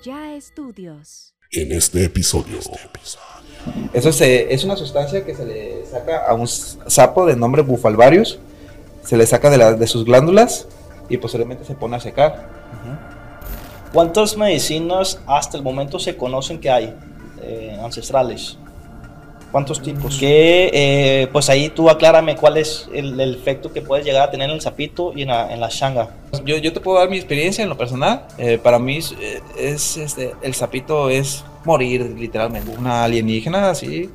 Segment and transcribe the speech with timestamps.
[0.00, 1.34] Allá estudios.
[1.50, 2.58] En este episodio.
[3.92, 8.38] Eso se- es una sustancia que se le saca a un sapo de nombre Bufalvarius.
[9.02, 10.68] Se le saca de, la- de sus glándulas
[11.08, 12.48] y posteriormente se pone a secar.
[13.92, 16.94] ¿Cuántas medicinas hasta el momento se conocen que hay
[17.40, 18.58] eh, ancestrales?
[19.50, 20.18] ¿Cuántos tipos?
[20.18, 24.30] Que, eh, pues ahí tú aclárame cuál es el, el efecto que puedes llegar a
[24.30, 26.10] tener en el sapito y en la, en la shanga.
[26.44, 28.26] Yo, yo te puedo dar mi experiencia en lo personal.
[28.36, 32.70] Eh, para mí es, eh, es, este, el sapito es morir literalmente.
[32.78, 34.10] Una alienígena así.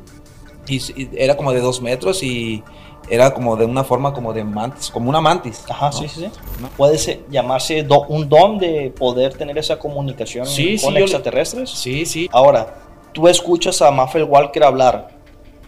[0.67, 2.63] Y, y era como de dos metros y
[3.09, 5.65] era como de una forma como de mantis, como una mantis.
[5.67, 5.91] Ajá, ¿no?
[5.93, 6.65] sí, sí, sí.
[6.77, 10.99] Puede ser- llamarse do- un don de poder tener esa comunicación Sí, sí, con yo
[10.99, 11.69] le- extraterrestres.
[11.71, 12.29] Sí, sí.
[12.31, 12.75] Ahora,
[13.11, 15.09] tú escuchas a Maffel Walker hablar,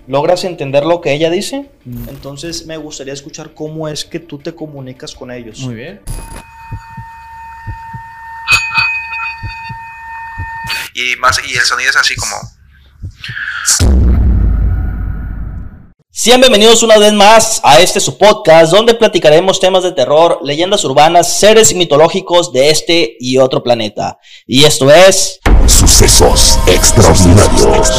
[0.07, 1.69] ¿logras entender lo que ella dice?
[1.85, 2.09] Mm.
[2.09, 5.59] Entonces me gustaría escuchar cómo es que tú te comunicas con ellos.
[5.59, 6.01] Muy bien.
[10.95, 12.35] y más y el sonido es así como
[16.09, 20.85] Sean bienvenidos una vez más a este su podcast donde platicaremos temas de terror, leyendas
[20.85, 24.17] urbanas, seres mitológicos de este y otro planeta.
[24.47, 25.41] Y esto es...
[25.67, 27.91] Sucesos extraordinarios.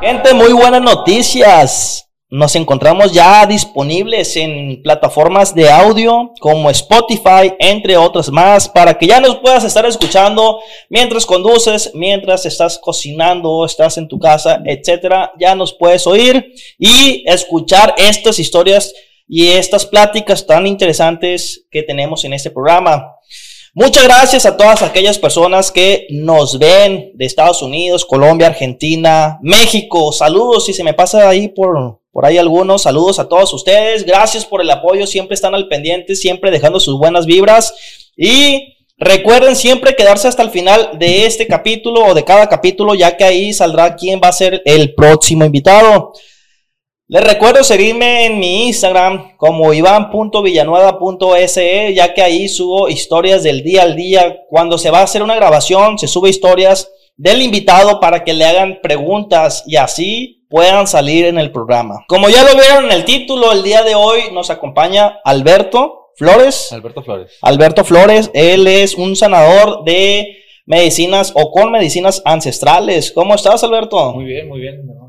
[0.00, 2.08] Gente, muy buenas noticias.
[2.30, 9.06] Nos encontramos ya disponibles en plataformas de audio como Spotify, entre otras más, para que
[9.06, 15.32] ya nos puedas estar escuchando mientras conduces, mientras estás cocinando, estás en tu casa, etcétera.
[15.38, 18.94] Ya nos puedes oír y escuchar estas historias
[19.28, 23.16] y estas pláticas tan interesantes que tenemos en este programa.
[23.72, 30.12] Muchas gracias a todas aquellas personas que nos ven de Estados Unidos, Colombia, Argentina, México.
[30.12, 32.82] Saludos si se me pasa ahí por, por ahí algunos.
[32.82, 34.04] Saludos a todos ustedes.
[34.04, 35.06] Gracias por el apoyo.
[35.06, 37.72] Siempre están al pendiente, siempre dejando sus buenas vibras.
[38.16, 43.16] Y recuerden siempre quedarse hasta el final de este capítulo o de cada capítulo, ya
[43.16, 46.12] que ahí saldrá quién va a ser el próximo invitado.
[47.12, 53.82] Les recuerdo seguirme en mi Instagram como iván.villanueva.se, ya que ahí subo historias del día
[53.82, 54.42] al día.
[54.48, 58.44] Cuando se va a hacer una grabación, se sube historias del invitado para que le
[58.44, 62.04] hagan preguntas y así puedan salir en el programa.
[62.06, 66.72] Como ya lo vieron en el título, el día de hoy nos acompaña Alberto Flores.
[66.72, 67.32] Alberto Flores.
[67.42, 70.28] Alberto Flores, él es un sanador de
[70.64, 73.10] medicinas o con medicinas ancestrales.
[73.10, 74.12] ¿Cómo estás, Alberto?
[74.12, 74.99] Muy bien, muy bien.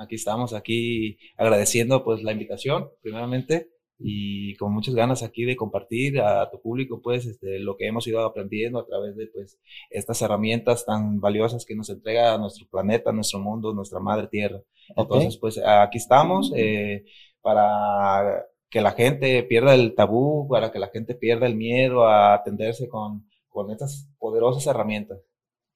[0.00, 3.68] Aquí estamos, aquí agradeciendo pues la invitación, primeramente,
[3.98, 8.06] y con muchas ganas aquí de compartir a tu público pues este, lo que hemos
[8.06, 9.60] ido aprendiendo a través de pues
[9.90, 14.62] estas herramientas tan valiosas que nos entrega nuestro planeta, nuestro mundo, nuestra madre tierra.
[14.96, 17.04] Entonces pues aquí estamos eh,
[17.42, 22.32] para que la gente pierda el tabú, para que la gente pierda el miedo a
[22.32, 25.18] atenderse con, con estas poderosas herramientas.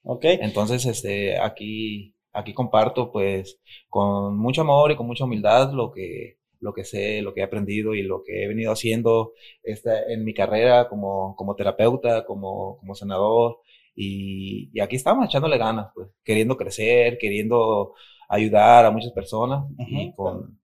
[0.04, 0.24] Ok.
[0.24, 6.38] Entonces, este, aquí, aquí comparto, pues, con mucho amor y con mucha humildad lo que,
[6.60, 9.32] lo que sé, lo que he aprendido y lo que he venido haciendo
[9.62, 13.60] esta, en mi carrera como, como terapeuta, como, como sanador.
[13.96, 17.94] Y, y aquí estamos echándole ganas, pues, queriendo crecer, queriendo
[18.28, 20.58] ayudar a muchas personas y con,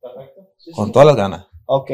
[0.00, 0.48] Perfecto.
[0.58, 0.92] Sí, con sí.
[0.92, 1.46] todas las ganas.
[1.66, 1.90] Ok.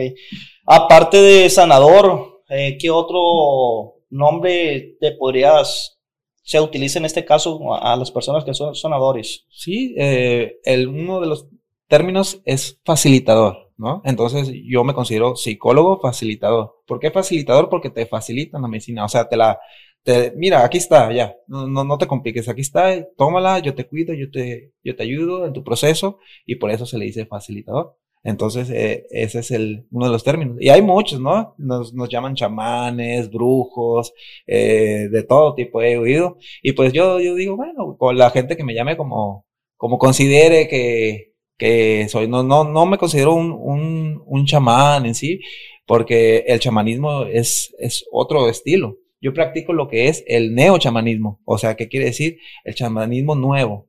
[0.67, 6.01] Aparte de sanador, eh, ¿qué otro nombre te podrías,
[6.43, 9.47] se utiliza en este caso a, las personas que son sanadores?
[9.51, 11.49] Sí, eh, el, uno de los
[11.89, 14.03] términos es facilitador, ¿no?
[14.05, 16.83] Entonces yo me considero psicólogo facilitador.
[16.87, 17.69] ¿Por qué facilitador?
[17.69, 19.59] Porque te facilitan la medicina, o sea, te la,
[20.03, 23.87] te, mira, aquí está, ya, no, no, no te compliques, aquí está, tómala, yo te
[23.87, 27.27] cuido, yo te, yo te ayudo en tu proceso y por eso se le dice
[27.27, 27.97] facilitador.
[28.25, 30.57] Entonces, eh, ese es el, uno de los términos.
[30.61, 31.55] Y hay muchos, ¿no?
[31.59, 34.13] Nos, nos llaman chamanes, brujos,
[34.47, 36.39] eh, de todo tipo he oído.
[36.63, 39.47] Y pues yo, yo digo, bueno, con la gente que me llame como,
[39.77, 45.15] como considere que, que soy, no, no, no me considero un, un, un chamán en
[45.17, 45.41] sí,
[45.87, 48.99] porque el chamanismo es, es otro estilo.
[49.21, 51.41] Yo practico lo que es el neo-chamanismo.
[51.45, 52.39] O sea, ¿qué quiere decir?
[52.65, 53.89] El chamanismo nuevo.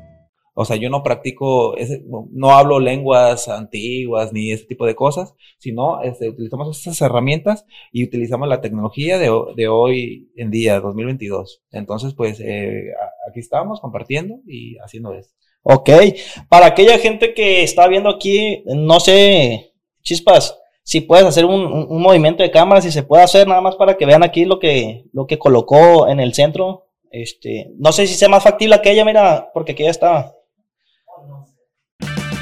[0.53, 1.75] O sea, yo no practico,
[2.31, 8.03] no, hablo lenguas antiguas ni ese tipo de cosas, sino este, utilizamos estas herramientas y
[8.03, 11.63] utilizamos la tecnología de, de hoy en día, 2022.
[11.71, 12.83] Entonces, pues eh,
[13.29, 15.33] aquí estamos compartiendo y haciendo esto.
[15.63, 15.89] Ok,
[16.49, 22.01] para aquella gente que está viendo aquí, no sé, chispas, si puedes hacer un, un-
[22.01, 25.05] movimiento de cámara, si se puede hacer nada más para que vean aquí lo que,
[25.13, 26.87] lo que colocó en el centro.
[27.11, 30.33] Este, no sé si sea más factible aquella, mira, porque aquella está.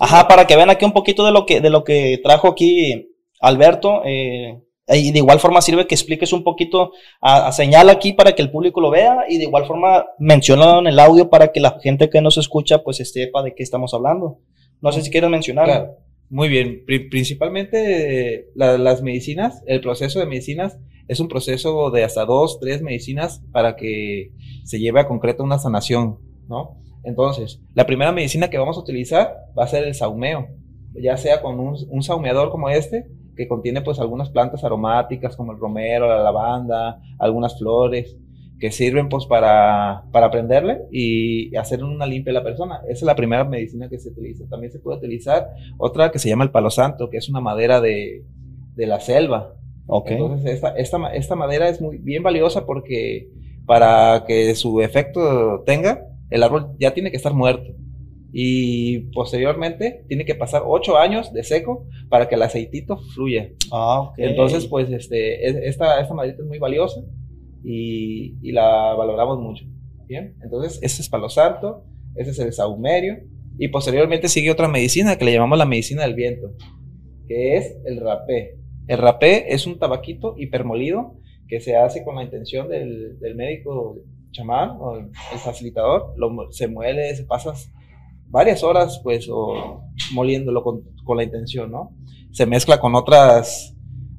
[0.00, 3.08] Ajá, para que vean aquí un poquito de lo que, de lo que trajo aquí
[3.40, 4.02] Alberto.
[4.04, 8.36] eh, y de igual forma sirve que expliques un poquito, a, a señala aquí para
[8.36, 11.58] que el público lo vea y de igual forma mencionalo en el audio para que
[11.58, 14.38] la gente que nos escucha pues sepa de qué estamos hablando.
[14.80, 15.64] No sé si quieres mencionar.
[15.66, 15.96] Claro,
[16.30, 16.84] muy bien.
[16.86, 20.78] Pri- principalmente eh, la- las medicinas, el proceso de medicinas
[21.08, 24.30] es un proceso de hasta dos, tres medicinas para que
[24.64, 26.18] se lleve a concreto una sanación,
[26.48, 26.76] ¿no?
[27.06, 30.48] Entonces, la primera medicina que vamos a utilizar va a ser el saumeo,
[30.92, 33.06] ya sea con un, un saumeador como este,
[33.36, 38.16] que contiene pues algunas plantas aromáticas como el romero, la lavanda, algunas flores,
[38.58, 42.80] que sirven pues para, para prenderle y hacer una limpia a la persona.
[42.84, 44.44] Esa es la primera medicina que se utiliza.
[44.48, 45.46] También se puede utilizar
[45.78, 48.24] otra que se llama el palo santo, que es una madera de,
[48.74, 49.54] de la selva.
[49.86, 50.10] Ok.
[50.10, 53.28] Entonces, esta, esta madera es muy bien valiosa porque
[53.66, 57.72] para que su efecto tenga, el árbol ya tiene que estar muerto.
[58.32, 63.50] Y posteriormente tiene que pasar ocho años de seco para que el aceitito fluya.
[63.72, 64.14] Ah, ok.
[64.18, 67.00] Entonces, pues, este, es- esta, esta maderita es muy valiosa
[67.64, 69.64] y, y la valoramos mucho.
[70.06, 71.84] Bien, entonces, ese es palo santo,
[72.14, 73.16] ese es el saumerio.
[73.58, 76.52] Y posteriormente sigue otra medicina que le llamamos la medicina del viento,
[77.26, 78.58] que es el rapé.
[78.86, 81.14] El rapé es un tabaquito hipermolido
[81.48, 83.98] que se hace con la intención del, del médico
[84.36, 86.14] chamán o el, facilitador.
[86.16, 87.52] Lo se muele, se pasa
[88.28, 91.92] varias horas, pues, o moliéndolo con, con la intención, ¿no?
[92.32, 93.74] Se mezcla con otras,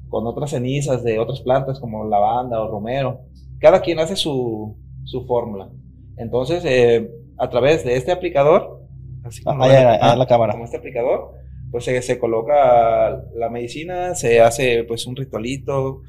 [0.08, 3.20] con otras cenizas de otras plantas como lavanda o romero.
[3.60, 5.70] Cada quien hace su, su fórmula.
[6.16, 8.82] Entonces, eh, a través de este aplicador,
[9.24, 10.52] así Ah, como ahí, ahí ah, la cámara.
[10.52, 11.32] como este aplicador,
[11.70, 16.02] pues se, se coloca la medicina, se hace pues un ritualito,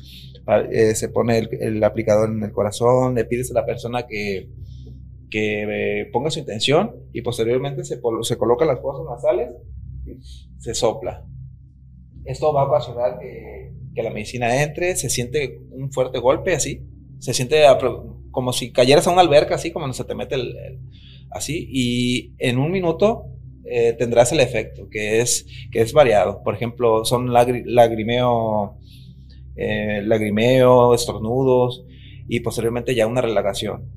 [0.58, 4.50] eh, se pone el, el aplicador en el corazón, le pides a la persona que,
[5.29, 9.50] que eh, ponga su intención y posteriormente se, se colocan las fosas nasales,
[10.58, 11.25] se sopla.
[12.25, 16.82] Esto va a ocasionar que, que la medicina entre, se siente un fuerte golpe así,
[17.20, 17.63] se siente
[18.32, 20.79] como si cayeras a una alberca así, como se te mete el, el-
[21.32, 23.25] así, y en un minuto
[23.65, 26.41] eh, tendrás el efecto, que es, que es variado.
[26.44, 28.77] Por ejemplo, son lagri- lagrimeo,
[29.56, 31.86] eh, lagrimeo, estornudos
[32.27, 33.89] y posteriormente ya una relajación.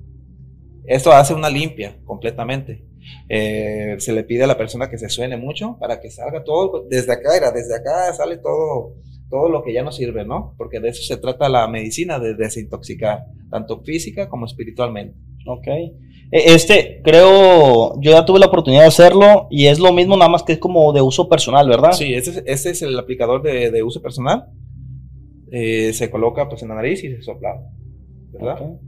[0.86, 2.84] Esto hace una limpia completamente.
[3.28, 6.86] Eh, se le pide a la persona que se suene mucho para que salga todo
[6.88, 8.94] desde acá, era desde acá sale todo,
[9.28, 10.54] todo lo que ya no sirve, ¿no?
[10.56, 15.16] Porque de eso se trata la medicina, de desintoxicar, tanto física como espiritualmente.
[15.46, 15.66] Ok.
[15.66, 20.30] E- Este, creo, yo ya tuve la oportunidad de hacerlo y es lo mismo, nada
[20.30, 21.92] más que es como de uso personal, ¿verdad?
[21.92, 24.46] Sí, ese es, ese es el aplicador de, de uso personal.
[25.54, 27.62] Eh, se coloca pues en la nariz y se sopla,
[28.32, 28.60] ¿verdad?
[28.62, 28.80] Ok.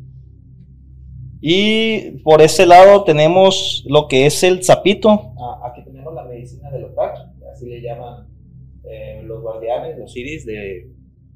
[1.40, 5.10] Y por ese lado tenemos lo que es el zapito.
[5.38, 7.16] Ah, aquí tenemos la medicina del otac,
[7.52, 8.26] así le llaman
[8.84, 10.88] eh, los guardianes, los iris de,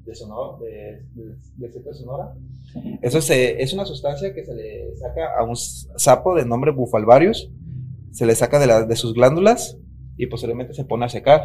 [0.05, 2.33] de Sonora, de, de, de Sonora.
[3.03, 6.71] Eso es, eh, es una sustancia que se le saca a un sapo de nombre
[6.71, 7.51] Bufalvarius,
[8.11, 9.77] se le saca de, la- de sus glándulas
[10.17, 11.41] y posteriormente se pone a secar.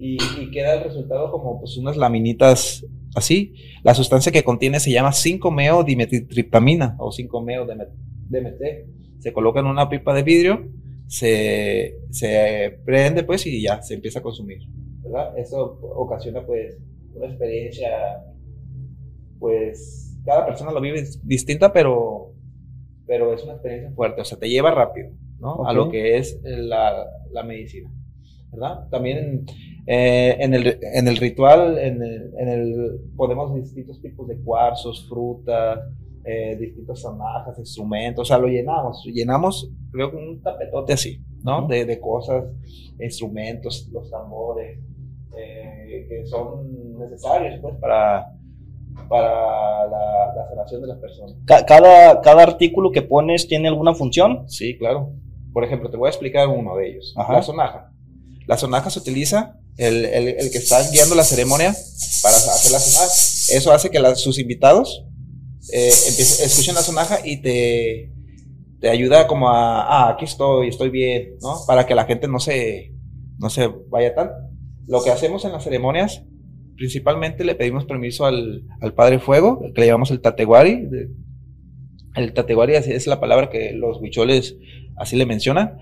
[0.00, 3.54] Y, y queda el resultado como pues unas laminitas así.
[3.82, 9.20] La sustancia que contiene se llama 5-meo dimetiltriptamina o 5-meo DMT.
[9.20, 10.68] Se coloca en una pipa de vidrio,
[11.06, 14.60] se, se prende pues y ya se empieza a consumir,
[15.02, 15.36] ¿verdad?
[15.36, 16.78] Eso ocasiona pues
[17.14, 17.90] una experiencia,
[19.38, 22.32] pues cada persona lo vive distinta, pero,
[23.06, 25.66] pero es una experiencia fuerte, o sea, te lleva rápido, ¿no?
[25.66, 27.90] A lo que es la, la medicina,
[28.52, 28.88] ¿verdad?
[28.90, 29.44] También
[29.86, 35.06] eh, en, el, en el ritual, en el, en el, ponemos distintos tipos de cuarzos,
[35.08, 35.78] frutas,
[36.24, 41.66] eh, distintas sonajas, instrumentos, o sea, lo llenamos, llenamos, creo que un tapetote así, ¿no?
[41.66, 42.44] De, de cosas,
[43.00, 44.78] instrumentos, los tambores,
[45.36, 48.26] eh, que son necesarios, pues, para,
[49.08, 51.36] para la, la sanación de las personas.
[51.46, 54.44] Ca- cada, cada artículo que pones tiene alguna función.
[54.48, 55.12] Sí, claro.
[55.52, 57.14] Por ejemplo, te voy a explicar uno de ellos.
[57.16, 57.32] Ajá.
[57.32, 57.89] La sonaja.
[58.50, 61.72] La sonaja se utiliza, el, el- el que está guiando la ceremonia,
[62.22, 63.04] para hacer la sonaja.
[63.58, 65.04] Eso hace que sus invitados
[65.72, 68.12] eh, escuchen la sonaja y te,
[68.80, 71.60] te ayuda como a, ah, aquí estoy, estoy bien, ¿no?
[71.64, 72.92] Para que la gente no se,
[73.38, 74.30] no se vaya tan.
[74.88, 76.22] Lo que hacemos en las ceremonias,
[76.76, 80.88] principalmente le pedimos permiso al, al Padre Fuego, que le llamamos el Tateguari.
[82.14, 84.56] El Tateguari es la palabra que los huicholes
[84.96, 85.78] así le mencionan.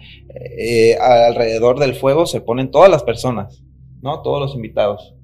[0.58, 3.62] Eh, alrededor del fuego se ponen todas las personas,
[4.02, 4.20] ¿no?
[4.22, 5.14] Todos los invitados.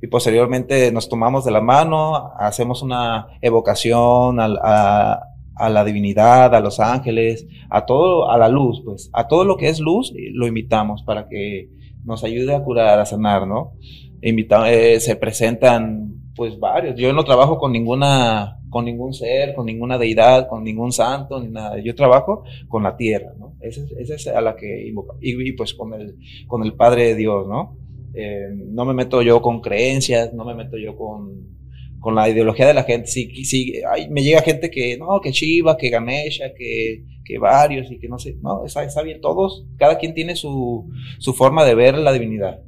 [0.00, 6.80] Y posteriormente nos tomamos de la mano, hacemos una evocación a la divinidad, a los
[6.80, 10.46] ángeles, a todo, a la luz, pues, a todo lo que es luz, eh, lo
[10.48, 11.68] invitamos para que
[12.04, 13.74] nos ayude a curar, a sanar, ¿no?
[14.22, 16.96] Invita- eh, se presentan, pues, varios.
[16.96, 21.48] Yo no trabajo con ninguna, con ningún ser, con ninguna deidad, con ningún santo, ni
[21.48, 21.78] nada.
[21.78, 23.54] Yo trabajo con la tierra, ¿no?
[23.60, 25.18] Esa es, esa es a la que invoco.
[25.20, 27.76] Y, pues con el, con el Padre de Dios, ¿no?
[28.14, 31.54] Eh, no me meto yo con creencias, no me meto yo con,
[32.00, 33.08] con la ideología de la gente.
[33.08, 37.92] Sí, sí, ay, me llega gente que, no, que Shiva, que Ganesha, que, que varios
[37.92, 40.88] y que no sé, no, está, está bien, todos, cada quien tiene su,
[41.18, 42.62] su forma de ver la divinidad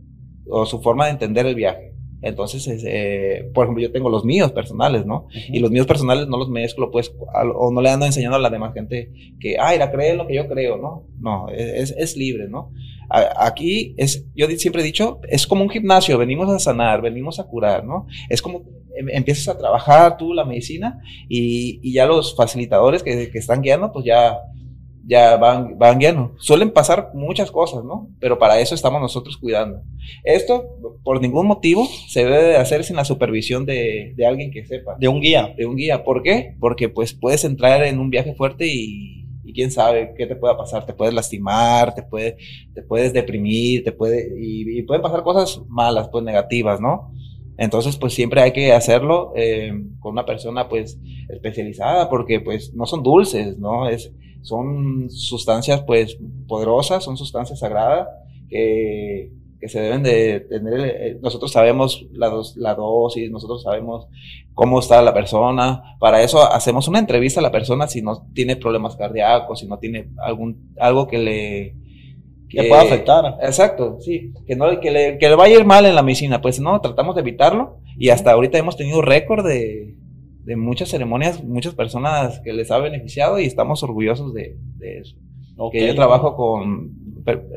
[0.46, 1.93] o su forma de entender el viaje.
[2.24, 5.26] Entonces, es, eh, por ejemplo, yo tengo los míos personales, ¿no?
[5.52, 7.12] Y los míos personales no los mezclo, pues,
[7.54, 10.34] o no le ando enseñando a la demás gente que, ay, la cree lo que
[10.36, 11.06] yo creo, ¿no?
[11.20, 12.72] No, es, es libre, ¿no?
[13.10, 17.38] A- Aquí es, yo siempre he dicho, es como un gimnasio, venimos a sanar, venimos
[17.38, 18.06] a curar, ¿no?
[18.30, 18.62] Es como
[18.96, 23.60] em- empiezas a trabajar tú la medicina y, y ya los facilitadores que, que están
[23.60, 24.38] guiando, pues ya,
[25.06, 26.32] ya van, van guiando.
[26.38, 28.08] Suelen pasar muchas cosas, ¿no?
[28.20, 29.82] Pero para eso estamos nosotros cuidando.
[30.22, 30.64] Esto,
[31.02, 34.96] por ningún motivo, se debe de hacer sin la supervisión de, de alguien que sepa
[34.98, 35.52] De un guía.
[35.56, 36.04] de un guía.
[36.04, 36.56] ¿Por qué?
[36.58, 40.56] Porque pues puedes entrar en un viaje fuerte y, y quién sabe qué te pueda
[40.56, 40.86] pasar.
[40.86, 42.36] Te puedes lastimar, te, puede,
[42.74, 47.10] te puedes deprimir, te puede, y, y pueden pasar cosas malas, pues negativas, ¿no?
[47.56, 52.84] Entonces, pues siempre hay que hacerlo eh, con una persona pues especializada porque pues no
[52.84, 53.88] son dulces, ¿no?
[53.88, 54.12] Es,
[54.44, 58.08] son sustancias pues poderosas, son sustancias sagradas
[58.48, 60.80] que, que se deben de tener.
[60.80, 64.06] eh, Nosotros sabemos la, dos, la dosis, nosotros sabemos
[64.52, 65.96] cómo está la persona.
[65.98, 69.78] Para eso hacemos una entrevista a la persona si no tiene problemas cardíacos, si no
[69.78, 71.74] tiene algún algo que le
[72.50, 73.38] Que pueda afectar.
[73.40, 76.40] Exacto, sí, que no que le, que le vaya a ir mal en la medicina,
[76.42, 79.96] pues no, tratamos de evitarlo y hasta ahorita hemos tenido récord de,
[80.44, 85.16] de muchas ceremonias, muchas personas que les ha beneficiado y estamos orgullosos de, de eso.
[85.56, 85.72] Ok.
[85.72, 86.92] Que yo trabajo con,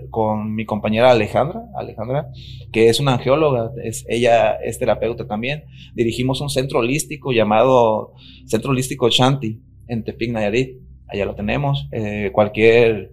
[0.10, 2.30] con mi compañera Alejandra, Alejandra,
[2.72, 5.66] que es una angióloga, es, ella es terapeuta también.
[5.96, 8.14] Dirigimos un centro holístico llamado
[8.46, 10.78] Centro Holístico Shanti en Tepic, Nayarit.
[11.08, 11.88] Allá lo tenemos.
[11.92, 13.12] Eh, cualquier,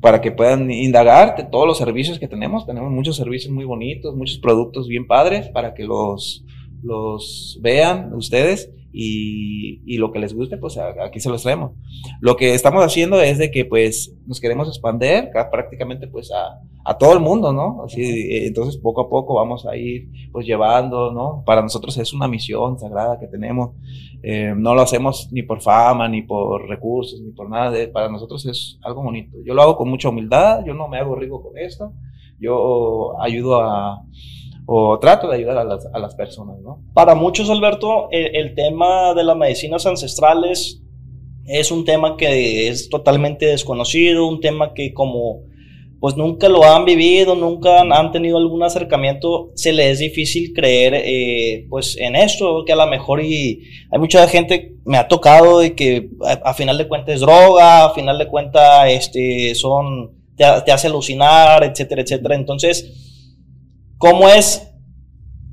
[0.00, 2.66] para que puedan indagar de todos los servicios que tenemos.
[2.66, 6.44] Tenemos muchos servicios muy bonitos, muchos productos bien padres para que los,
[6.82, 11.72] los vean ustedes y, y lo que les guste, pues aquí se los traemos.
[12.20, 16.60] Lo que estamos haciendo es de que pues nos queremos expander ca- prácticamente pues a,
[16.84, 17.84] a todo el mundo, ¿no?
[17.84, 21.42] Así, eh, entonces poco a poco vamos a ir pues llevando, ¿no?
[21.46, 23.70] Para nosotros es una misión sagrada que tenemos.
[24.22, 27.70] Eh, no lo hacemos ni por fama, ni por recursos, ni por nada.
[27.70, 29.38] De, para nosotros es algo bonito.
[29.44, 31.92] Yo lo hago con mucha humildad, yo no me hago rico con esto.
[32.38, 34.02] Yo ayudo a,
[34.66, 36.82] o trato de ayudar a las, a las personas, ¿no?
[36.94, 40.80] Para muchos, Alberto, el, tema de las medicinas ancestrales
[41.46, 45.42] es un tema que es totalmente desconocido, un tema que como
[45.98, 50.94] pues nunca lo han vivido, nunca han, tenido algún acercamiento, se les es difícil creer
[50.96, 55.60] eh, pues en esto, que a lo mejor y hay mucha gente, me ha tocado
[55.60, 60.10] de que a, a final de cuentas es droga, a final de cuentas este, son,
[60.36, 62.34] te, te hace alucinar, etcétera, etcétera.
[62.34, 63.01] Entonces,
[64.02, 64.68] ¿cómo es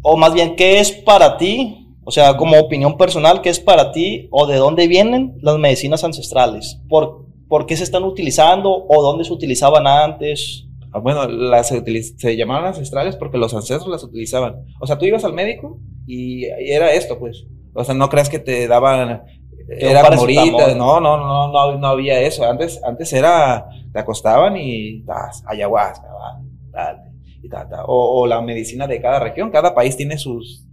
[0.02, 1.96] o más bien, ¿qué es para ti?
[2.04, 6.04] O sea, como opinión personal, ¿qué es para ti o de dónde vienen las medicinas
[6.04, 6.82] ancestrales?
[6.90, 10.66] ¿Por, por qué se están utilizando o dónde se utilizaban antes?
[10.92, 11.84] Ah, Bueno, las se,
[12.18, 14.66] se llamaban ancestrales porque los ancestros las utilizaban.
[14.80, 15.78] O sea, tú ibas al médico
[16.08, 17.46] y, era esto, pues.
[17.76, 19.22] O sea, no creas que te daban.
[19.68, 20.74] Era un morita.
[20.74, 22.50] No, no, no, no, no había eso.
[22.50, 23.68] Antes, antes era.
[23.94, 25.04] Te acostaban y.
[25.04, 26.42] Tas, ayahuasca, va,
[26.72, 27.09] dale,
[27.42, 27.86] y ta, ta.
[27.86, 29.50] O, o la medicina de cada región.
[29.52, 30.66] Cada país tiene sus,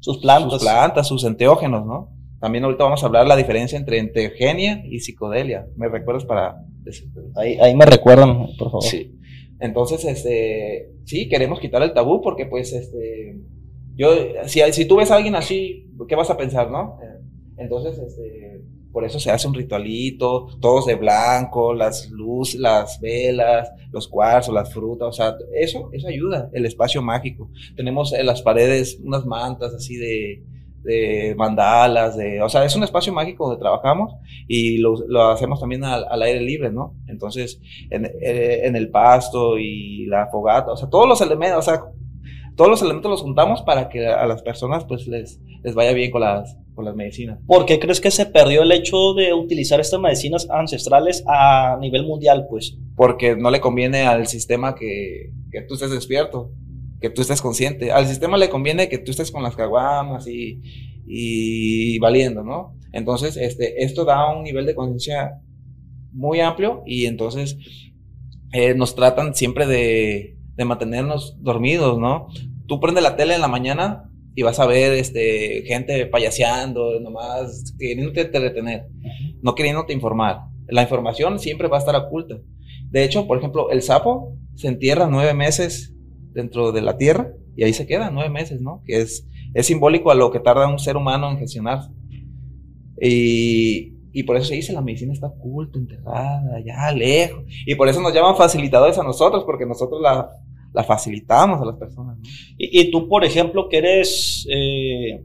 [0.00, 0.52] Sus plantas.
[0.52, 2.10] sus plantas, sus enteógenos, ¿no?
[2.40, 5.66] También ahorita vamos a hablar la diferencia entre enteogenia y psicodelia.
[5.76, 6.56] ¿Me recuerdas para?
[7.36, 8.82] Ahí, ahí me recuerdan, por favor.
[8.82, 9.18] Sí.
[9.60, 13.38] Entonces, este, sí, queremos quitar el tabú porque, pues, este,
[13.94, 14.10] yo,
[14.46, 16.98] si, si tú ves a alguien así, ¿qué vas a pensar, no?
[17.02, 17.20] Eh,
[17.56, 18.60] Entonces, este,
[18.94, 24.54] por eso se hace un ritualito, todos de blanco, las luces, las velas, los cuarzos,
[24.54, 27.50] las frutas, o sea, eso, eso ayuda, el espacio mágico.
[27.74, 30.44] Tenemos en las paredes unas mantas así de,
[30.84, 34.14] de mandalas, de, o sea, es un espacio mágico donde trabajamos
[34.46, 36.94] y lo, lo hacemos también al, al aire libre, ¿no?
[37.08, 37.60] Entonces,
[37.90, 41.82] en, eh, en el pasto y la fogata, o sea, todos los elementos, o sea,
[42.56, 46.10] todos los elementos los juntamos para que a las personas pues les, les vaya bien
[46.10, 47.38] con las, con las medicinas.
[47.46, 52.04] ¿Por qué crees que se perdió el hecho de utilizar estas medicinas ancestrales a nivel
[52.04, 52.76] mundial, pues?
[52.96, 56.52] Porque no le conviene al sistema que, que tú estés despierto,
[57.00, 57.92] que tú estés consciente.
[57.92, 60.60] Al sistema le conviene que tú estés con las caguamas y,
[61.06, 62.76] y valiendo, ¿no?
[62.92, 65.40] Entonces, este, esto da un nivel de conciencia
[66.12, 67.58] muy amplio y entonces
[68.52, 72.28] eh, nos tratan siempre de, de mantenernos dormidos, ¿no?
[72.66, 77.74] Tú prendes la tele en la mañana y vas a ver este, gente payaseando, nomás
[77.78, 78.88] queriéndote entretener,
[79.42, 80.40] no queriéndote informar.
[80.68, 82.36] La información siempre va a estar oculta.
[82.90, 85.94] De hecho, por ejemplo, el sapo se entierra nueve meses
[86.32, 88.82] dentro de la tierra y ahí se queda nueve meses, ¿no?
[88.84, 91.90] Que es, es simbólico a lo que tarda un ser humano en gestionarse.
[93.00, 97.44] Y, y por eso se dice la medicina está oculta, enterrada, ya lejos.
[97.66, 100.30] Y por eso nos llaman facilitadores a nosotros, porque nosotros la,
[100.72, 102.16] la facilitamos a las personas.
[102.18, 102.24] ¿no?
[102.56, 105.20] Y, y tú, por ejemplo, que eres, eh,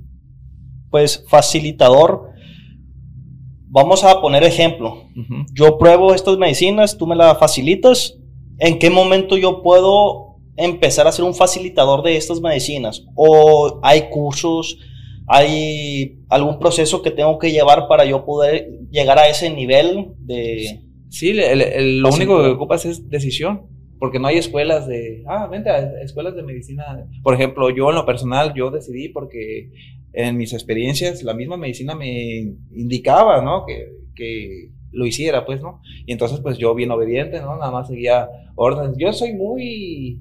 [0.90, 2.32] pues, facilitador,
[3.68, 5.04] vamos a poner ejemplo.
[5.16, 5.46] Ujú.
[5.54, 8.18] Yo pruebo estas medicinas, tú me las facilitas.
[8.58, 13.06] ¿En qué momento yo puedo empezar a ser un facilitador de estas medicinas?
[13.14, 14.80] ¿O hay cursos,
[15.30, 20.82] hay algún proceso que tengo que llevar para yo poder llegar a ese nivel de...
[21.10, 23.68] Sí, el- el- el- lo único que ocupas es decisión,
[24.00, 26.84] porque no hay escuelas de, ah, vente a escuelas de medicina.
[27.24, 29.70] Por ejemplo, yo en lo personal, yo decidí porque
[30.14, 32.40] en mis experiencias la misma medicina me
[32.76, 33.66] indicaba, ¿no?
[33.68, 35.82] Que, que lo hiciera, pues, ¿no?
[36.08, 37.56] Y entonces, pues yo bien obediente, ¿no?
[37.58, 38.96] Nada más seguía órdenes.
[38.98, 40.20] Yo soy muy,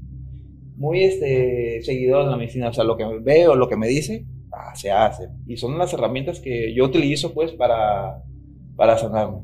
[0.77, 4.27] muy, este, seguidor de la medicina, o sea, lo que veo, lo que me dice,
[4.59, 5.29] ah, se hace.
[5.47, 8.23] Y son las herramientas que yo utilizo, pues, para,
[8.77, 9.39] para sanarme.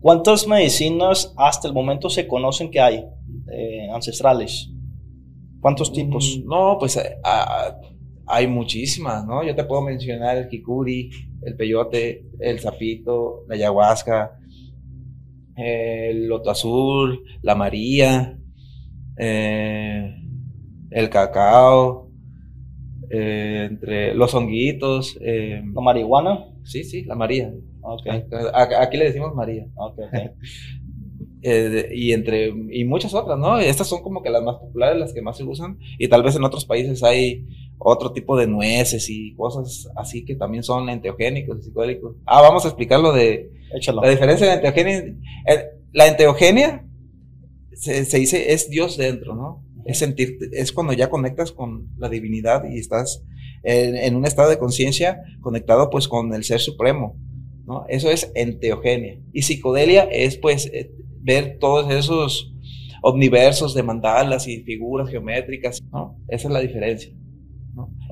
[0.00, 3.04] ¿Cuántas medicinas hasta el momento se conocen que hay
[3.52, 4.70] eh, ancestrales?
[5.60, 6.40] ¿Cuántos tipos?
[6.42, 7.76] Mm, No, pues eh, ah,
[8.26, 9.44] hay muchísimas, ¿no?
[9.44, 11.10] Yo te puedo mencionar el kikuri,
[11.42, 14.38] el peyote, el sapito, la ayahuasca,
[15.56, 18.38] el loto azul, la maría,
[19.18, 20.14] eh,
[20.90, 22.09] el cacao,
[23.10, 26.46] eh, entre los honguitos, eh, ¿La marihuana?
[26.64, 27.52] sí, sí, la maría.
[27.82, 28.06] Ok,
[28.52, 29.66] A- Aquí le decimos maría.
[31.42, 33.58] Eh, y entre y muchas otras, ¿no?
[33.58, 36.36] Estas son como que las más populares, las que más se usan y tal vez
[36.36, 37.46] en otros países hay
[37.78, 42.16] otro tipo de nueces y cosas así que también son enteogénicos y psicodélicos.
[42.26, 44.02] Ah, vamos a explicar lo de Échalo.
[44.02, 45.16] la diferencia de enteogenia.
[45.92, 46.84] La enteogenia
[47.72, 49.64] se, se dice es Dios dentro, ¿no?
[49.84, 53.24] Es sentir, es cuando ya conectas con la divinidad y estás
[53.62, 57.16] en, en un estado de conciencia conectado pues con el ser supremo,
[57.66, 57.84] ¿no?
[57.88, 59.18] Eso es enteogenia.
[59.32, 62.54] Y psicodelia es pues eh, ver todos esos
[63.02, 66.18] omniversos de mandalas y figuras geométricas, ¿no?
[66.28, 67.12] Esa es la diferencia.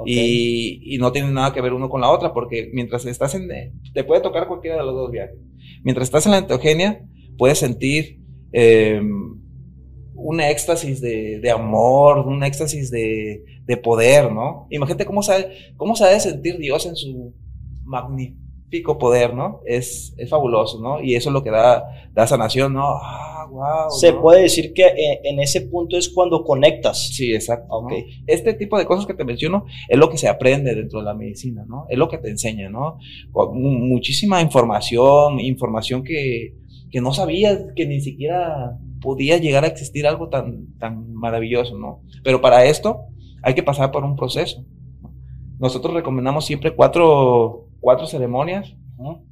[0.07, 3.49] Y, y no tiene nada que ver uno con la otra, porque mientras estás en,
[3.93, 5.37] te puede tocar cualquiera de los dos viajes.
[5.83, 7.05] Mientras estás en la enteogenia,
[7.37, 8.21] puedes sentir
[8.53, 9.03] eh,
[10.29, 14.67] un éxtasis de, de amor, un éxtasis de, de poder, ¿no?
[14.69, 17.33] Imagínate cómo sabe, cómo sabe sentir Dios en su
[17.85, 19.63] magnífico poder, ¿no?
[19.65, 21.03] Es, es fabuloso, ¿no?
[21.03, 22.85] Y eso es lo que da, da sanación, ¿no?
[23.03, 23.91] Ah, wow.
[23.91, 24.21] Se ¿no?
[24.21, 27.09] puede decir que eh, en ese punto es cuando conectas.
[27.09, 27.67] Sí, exacto.
[27.71, 27.91] Ok.
[27.91, 27.97] ¿no?
[28.27, 31.15] Este tipo de cosas que te menciono es lo que se aprende dentro de la
[31.15, 31.87] medicina, ¿no?
[31.89, 32.99] Es lo que te enseña, ¿no?
[33.55, 36.53] Muchísima información, información que,
[36.91, 42.03] que no sabías que ni siquiera podía llegar a existir algo tan, tan maravilloso, ¿no?
[42.25, 43.03] Pero para esto
[43.43, 44.65] hay que pasar por un proceso.
[45.03, 45.13] ¿no?
[45.59, 49.23] Nosotros recomendamos siempre cuatro, cuatro ceremonias, ¿no?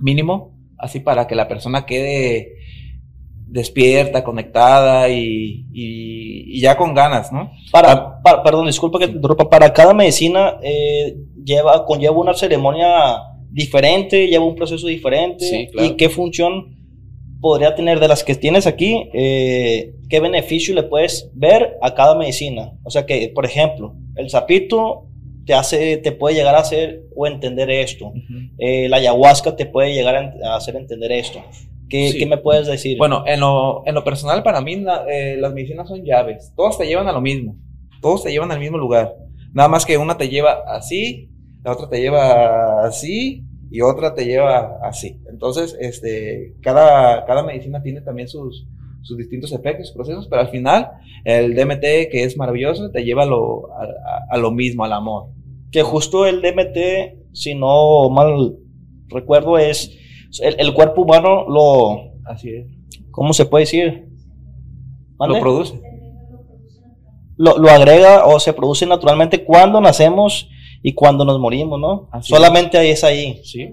[0.00, 2.52] mínimo, así para que la persona quede
[3.48, 7.50] despierta, conectada y, y- y ya con ganas, ¿no?
[7.70, 9.48] Para, para- perdón, disculpa que te interrumpa.
[9.48, 12.88] Para cada medicina eh, lleva, conlleva una ceremonia
[13.50, 15.44] diferente, lleva un proceso diferente.
[15.44, 15.88] Sí, claro.
[15.88, 16.75] ¿Y qué función
[17.40, 19.08] podría tener de las que tienes aquí?
[19.12, 22.72] eh, ¿Qué beneficio le puedes ver a cada medicina?
[22.84, 25.06] O sea que, por ejemplo, el sapito
[25.44, 28.12] te hace, te puede llegar a hacer o entender esto.
[28.58, 31.40] Eh, la ayahuasca te puede llegar a, hacer entender esto.
[31.88, 32.18] ¿Qué, Sí.
[32.18, 32.98] qué me puedes decir?
[32.98, 36.52] Bueno, en lo, en lo personal, para mí, eh, las medicinas son llaves.
[36.56, 37.56] Todas te llevan a lo mismo.
[38.02, 39.14] Todos te llevan al mismo lugar.
[39.52, 41.30] Nada más que una te lleva así,
[41.64, 45.20] la otra te lleva así y otra te lleva así.
[45.30, 48.66] Entonces, este, cada, cada medicina tiene también sus,
[49.02, 50.90] sus distintos efectos, procesos, pero al final,
[51.24, 54.92] el DMT, que es maravilloso, te lleva a lo, a, a- a lo mismo, al
[54.92, 55.30] amor.
[55.72, 58.56] que justo el DMT, si no mal
[59.08, 59.90] recuerdo, es
[60.40, 62.66] el, el cuerpo humano lo, Así es.
[63.10, 64.08] ¿cómo se puede decir?
[65.18, 65.34] ¿Mande?
[65.36, 65.80] Lo produce.
[67.36, 70.48] Lo, lo agrega o se produce naturalmente cuando nacemos
[70.82, 72.08] y cuando nos morimos, ¿no?
[72.12, 73.40] Así Solamente ahí es ahí.
[73.44, 73.70] Sí.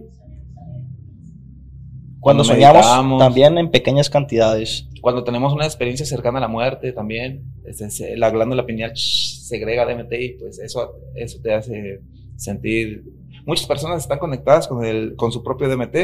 [2.20, 4.88] Cuando, Cuando soñamos también en pequeñas cantidades.
[5.02, 10.14] Cuando tenemos una experiencia cercana a la muerte también, este, la glándula pineal segrega DMT
[10.14, 12.02] y pues eso, eso te hace
[12.38, 13.04] sentir...
[13.46, 15.96] Muchas personas están conectadas con, el, con su propio DMT,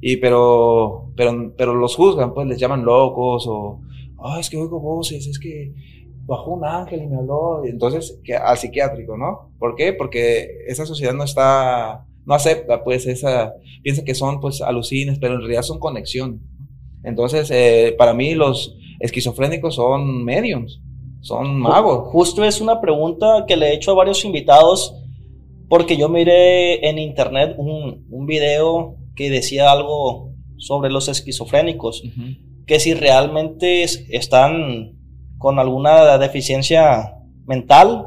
[0.00, 3.80] y, pero, pero, pero los juzgan, pues les llaman locos o,
[4.18, 5.72] "Ay, es que oigo voces, es que
[6.26, 7.62] bajó un ángel y me habló.
[7.64, 9.52] Y Entonces, que, al psiquiátrico, ¿no?
[9.58, 9.92] ¿Por qué?
[9.92, 15.34] Porque esa sociedad no está, no acepta, pues, esa, piensa que son, pues, alucines, pero
[15.34, 16.40] en realidad son conexiones.
[17.04, 20.80] Entonces, eh, para mí los esquizofrénicos son mediums,
[21.20, 22.08] son magos.
[22.08, 24.94] Justo es una pregunta que le he hecho a varios invitados
[25.68, 32.02] porque yo miré en internet un, un video que decía algo sobre los esquizofrénicos,
[32.66, 34.95] que si realmente es- están
[35.38, 37.14] con alguna deficiencia
[37.46, 38.06] mental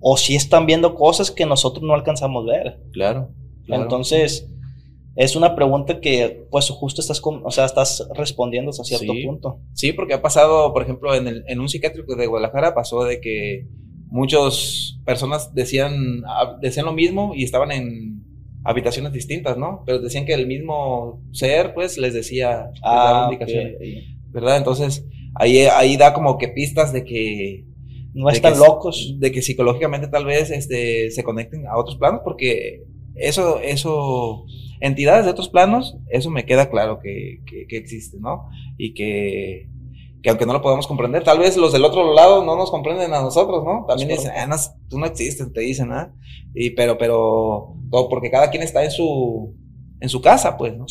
[0.00, 2.80] o si están viendo cosas que nosotros no alcanzamos a ver.
[2.92, 3.30] Claro,
[3.66, 3.82] claro.
[3.82, 4.48] Entonces,
[5.14, 9.24] es una pregunta que pues justo estás, con- o sea, estás respondiendo hasta cierto Sí.
[9.26, 9.60] punto.
[9.74, 13.20] Sí, porque ha pasado, por ejemplo, en, el- en un psiquiátrico de Guadalajara pasó de
[13.20, 13.66] que
[14.08, 18.22] muchas personas decían, ah, decían lo mismo y estaban en
[18.64, 19.82] habitaciones distintas, ¿no?
[19.84, 23.74] Pero decían que el mismo ser, pues, les decía, les daba Ah, indicaciones,
[24.30, 24.56] ¿verdad?
[24.56, 27.64] Entonces, ahí, ahí da como que pistas de que...
[28.14, 29.14] No de están que- locos.
[29.18, 34.44] De que psicológicamente tal vez este, se conecten a otros planos, porque eso, eso,
[34.80, 38.48] entidades de otros planos, eso me queda claro que, que, que existe, ¿no?
[38.76, 39.68] Y que,
[40.22, 43.12] que aunque no lo podamos comprender, tal vez los del otro lado no nos comprenden
[43.14, 43.86] a nosotros, ¿no?
[43.86, 44.56] También dicen, ah, no,
[44.88, 46.14] tú no existes, te dicen, ¿ah?
[46.54, 49.54] Y, pero, pero, todo porque cada quien está en su,
[50.02, 50.84] en su casa, pues, ¿no?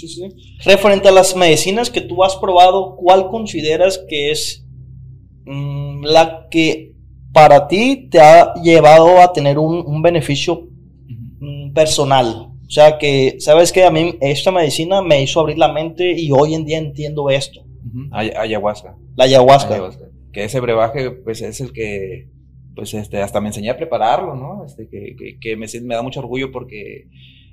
[0.66, 4.66] Referente a las medicinas que tú has probado, ¿cuál consideras que es
[5.46, 6.94] mm, la que
[7.34, 10.68] para ti te ha llevado a tener un, un beneficio
[11.40, 12.48] mm, personal?
[12.66, 16.32] O sea, que, ¿sabes que A mí esta medicina me hizo abrir la mente y
[16.32, 17.62] hoy en día entiendo esto.
[18.12, 18.96] Ay- Ayahuasca.
[19.18, 19.74] La ayahuasca.
[19.74, 20.06] Ayahuasca.
[20.32, 22.30] Que ese brebaje, pues es el que,
[22.74, 24.64] pues este, hasta me enseñé a prepararlo, ¿no?
[24.66, 27.08] Este, que, que, que me, me da mucho orgullo porque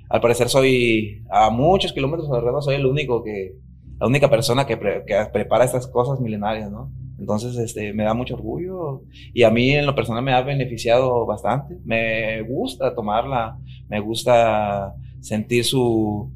[0.09, 3.53] al parecer soy, a muchos kilómetros alrededor, soy el único que,
[3.99, 6.91] la única persona que, pre- que prepara estas cosas milenarias, ¿no?
[7.19, 9.01] Entonces, este, me da mucho orgullo
[9.33, 11.77] y a mí en lo personal me ha beneficiado bastante.
[11.83, 13.57] Me gusta tomarla,
[13.89, 16.31] me gusta sentir su,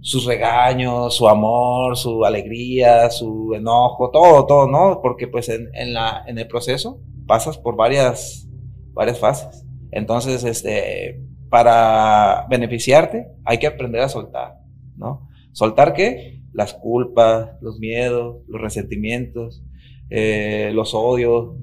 [0.00, 5.00] sus regaños, su amor, su alegría, su enojo, todo, todo, ¿no?
[5.02, 8.48] Porque pues en la, en el proceso pasas por varias,
[8.92, 9.66] varias fases.
[9.90, 14.60] Entonces, este, para beneficiarte hay que aprender a soltar,
[14.96, 15.28] ¿no?
[15.52, 16.42] ¿Soltar qué?
[16.52, 19.62] Las culpas, los miedos, los resentimientos,
[20.10, 21.56] eh, los odios,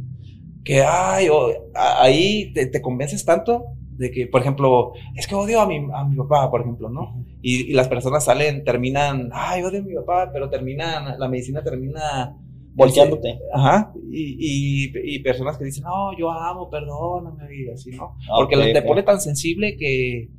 [0.64, 3.66] que ay, o- a- ahí te, te convences tanto
[3.98, 7.24] de que, por ejemplo, es que odio a mi, a mi papá, por ejemplo, ¿no?
[7.42, 11.64] Y, y las personas salen, terminan, ay, odio a mi papá, pero terminan, la medicina
[11.64, 12.36] termina
[12.78, 13.40] Volteándote.
[13.54, 13.92] Ajá.
[14.12, 18.16] Y, y, y personas que dicen, no, yo amo, perdóname, y así, ¿no?
[18.38, 20.30] Porque Ok, te pone tan sensible que,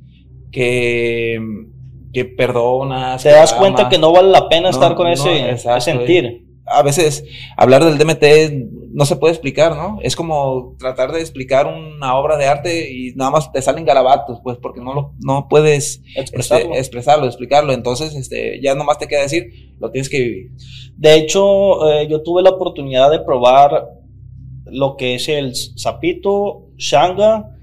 [0.49, 1.39] que,
[2.13, 3.21] que perdonas.
[3.21, 5.77] Te que das cuenta que no vale la pena No, estar con no, ese, exacto,
[5.77, 6.45] ese sentir.
[6.65, 7.25] A veces
[7.57, 9.99] hablar del DMT no se puede explicar, ¿no?
[10.01, 14.39] Es como tratar de explicar una obra de arte y nada más te salen garabatos,
[14.43, 17.25] pues, porque no lo no puedes este, Expresarlo.
[17.25, 17.73] explicarlo.
[17.73, 20.51] Entonces, este, ya nomás te queda decir, lo tienes que vivir.
[20.95, 23.89] De hecho, eh, yo tuve la oportunidad de probar
[24.65, 27.55] lo que es el sapito, shanga,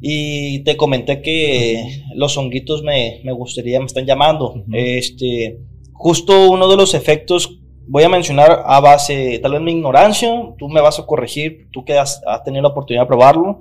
[0.00, 4.62] y te comenté que los honguitos me, me gustaría, me están llamando.
[4.72, 5.60] Este,
[5.92, 10.68] justo uno de los efectos, voy a mencionar a base, tal vez mi ignorancia, tú
[10.68, 13.60] me vas a corregir, tú que has, has tenido la oportunidad de probarlo.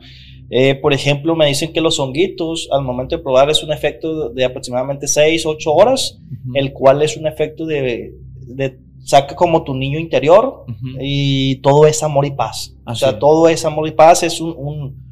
[0.50, 4.30] Eh, por ejemplo, me dicen que los honguitos, al momento de probar, es un efecto
[4.30, 6.20] de aproximadamente 6, 8 horas
[6.54, 8.14] el cual es un efecto de,
[8.48, 10.66] de saca como tu niño interior
[11.00, 12.76] y todo es amor y paz.
[12.86, 15.04] O sea, todo es amor y paz, es un, un,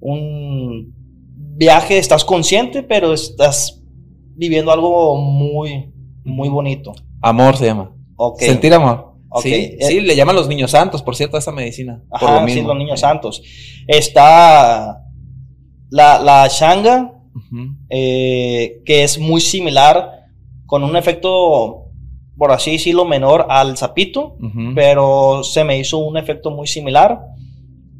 [0.00, 0.94] un
[1.56, 3.82] viaje, estás consciente, pero estás
[4.34, 5.92] viviendo algo muy,
[6.24, 6.92] muy bonito.
[7.20, 7.95] Amor se llama.
[8.46, 9.14] Sentir amor.
[9.42, 12.02] Sí, Eh, sí, le llaman los niños santos, por cierto, a esa medicina.
[12.08, 13.42] por Ajá, sí, los niños santos.
[13.86, 15.02] Está
[15.90, 17.12] la, la shanga,
[17.90, 20.10] eh, que es muy similar,
[20.64, 21.84] con un efecto,
[22.38, 24.36] por así decirlo, menor al sapito.
[24.40, 24.72] Ujú.
[24.74, 27.20] pero se me hizo un efecto muy similar.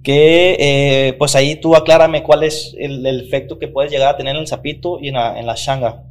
[0.02, 4.16] Que eh, pues ahí tú aclárame cuál es el, el efecto que puedes llegar a
[4.16, 6.04] tener en el sapito y en la, en la shanga.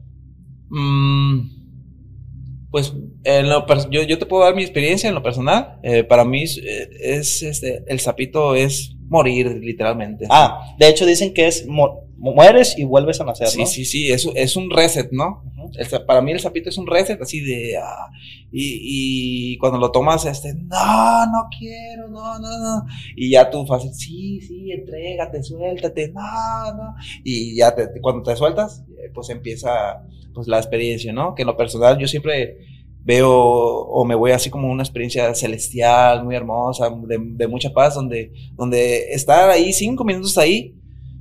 [0.70, 1.39] Mm,
[2.70, 2.94] pues
[3.25, 5.79] en lo yo, yo te puedo dar mi experiencia en lo personal.
[5.83, 10.25] Eh, para mí es, eh, es, este, el sapito es morir, literalmente.
[10.29, 13.65] Ah, de hecho dicen que es mu- mueres y vuelves a nacer, sí, ¿no?
[13.67, 15.43] sí, sí, es, es un reset, ¿no?
[15.77, 17.77] El para mí el sapito es un reset así de...
[17.77, 18.07] ah,
[18.51, 18.79] y,
[19.53, 22.85] y cuando lo tomas, este, no, no quiero, no, no, no.
[23.15, 26.95] Y ya tú fácil, sí, sí, entrégate, suéltate, no, no.
[27.23, 31.33] Y ya te- cuando te sueltas, eh, pues empieza pues la experiencia, ¿no?
[31.35, 32.57] Que en lo personal yo siempre
[33.06, 37.94] veo o me voy así como una experiencia celestial, muy hermosa, de, de mucha paz,
[37.94, 40.76] donde, donde estar ahí cinco minutos ahí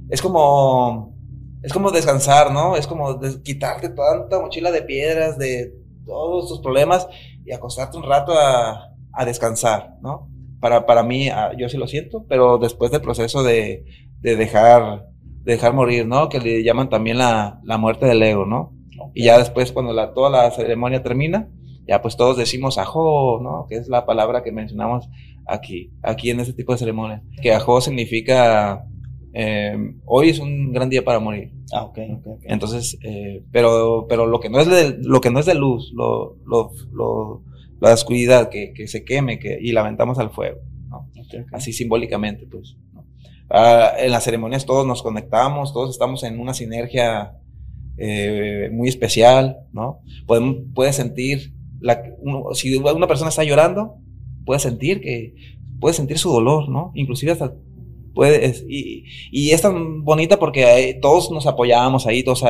[0.09, 1.15] es como
[1.63, 2.77] es como descansar, ¿no?
[2.77, 5.73] Es como quitarte tanta mochila de piedras, de
[6.05, 7.09] todos tus problemas
[7.45, 10.29] y acostarte un rato a, a descansar, ¿no?
[10.61, 13.85] Para, para mí, ah, yo sí lo siento, pero después del proceso de,
[14.21, 15.07] de dejar,
[15.43, 16.29] de dejar morir, ¿no?
[16.29, 18.75] Que le llaman también la, la muerte del ego, ¿no?
[19.15, 21.49] Y ya después, cuando la, toda la ceremonia termina,
[21.87, 23.67] ya pues todos decimos ajo, ¿no?
[23.69, 25.09] Que es la palabra que mencionamos
[25.47, 27.23] aquí, aquí en este tipo de ceremonias.
[27.43, 28.87] Que ajo significa,
[29.33, 31.53] eh, hoy es un gran día para morir.
[31.73, 32.41] Ah, ok, ok, ok.
[32.45, 35.93] Entonces, eh, pero, pero lo que no es de, lo que no es de luz,
[35.95, 37.43] lo, lo, lo-
[37.81, 41.09] la oscuridad, que, que se queme que, y la aventamos al fuego, ¿no?
[41.21, 41.47] Ok, ok.
[41.53, 42.77] Así simbólicamente, pues.
[42.95, 43.05] ¿no?
[43.51, 47.33] Ah, en las ceremonias todos nos conectamos, todos estamos en una sinergia
[47.99, 50.01] eh, muy especial, ¿no?
[50.27, 53.97] Podemos, puedes sentir, la, uno- si una persona está llorando,
[54.45, 55.35] puedes sentir que,
[55.81, 56.93] puedes sentir su dolor, ¿no?
[56.95, 57.55] Inclusive hasta
[58.15, 62.45] puedes, y, y es tan bonita porque ahí todos nos apoyamos ahí, todos,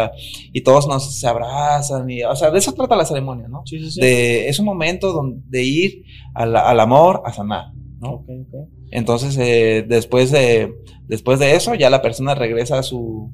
[0.52, 3.62] y todos nos se abrazan, y, o sea, de eso trata la ceremonia, ¿no?
[3.64, 4.00] Sí, sí, sí.
[4.00, 6.02] De, es un momento donde, de ir
[6.34, 8.10] al, al amor, a sanar, ¿no?
[8.16, 8.68] Ok, ok.
[8.90, 10.74] Entonces, eh, después, de,
[11.08, 13.32] después de eso, ya la persona regresa a su,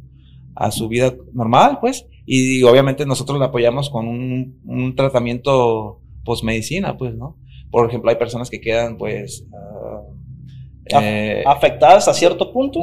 [0.54, 6.96] a su vida normal, pues, y, obviamente nosotros la apoyamos con un, un tratamiento post-medicina,
[6.96, 7.36] pues, ¿no?
[7.70, 9.46] Por ejemplo, hay personas que quedan, pues,
[11.00, 12.80] eh, Afectadas a cierto punto.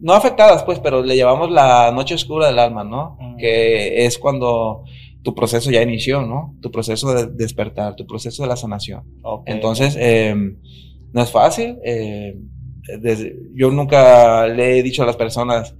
[0.00, 3.16] no afectadas, pues, pero le llamamos la noche oscura del alma, ¿no?
[3.20, 3.36] Mm.
[3.36, 4.84] Que es cuando
[5.22, 6.54] tu proceso ya inició, ¿no?
[6.62, 9.02] Tu proceso de despertar, tu proceso de la sanación.
[9.46, 10.34] Entonces, eh,
[11.12, 11.78] no es fácil.
[11.84, 12.36] eh,
[13.02, 15.74] desde- yo nunca le he dicho a las personas,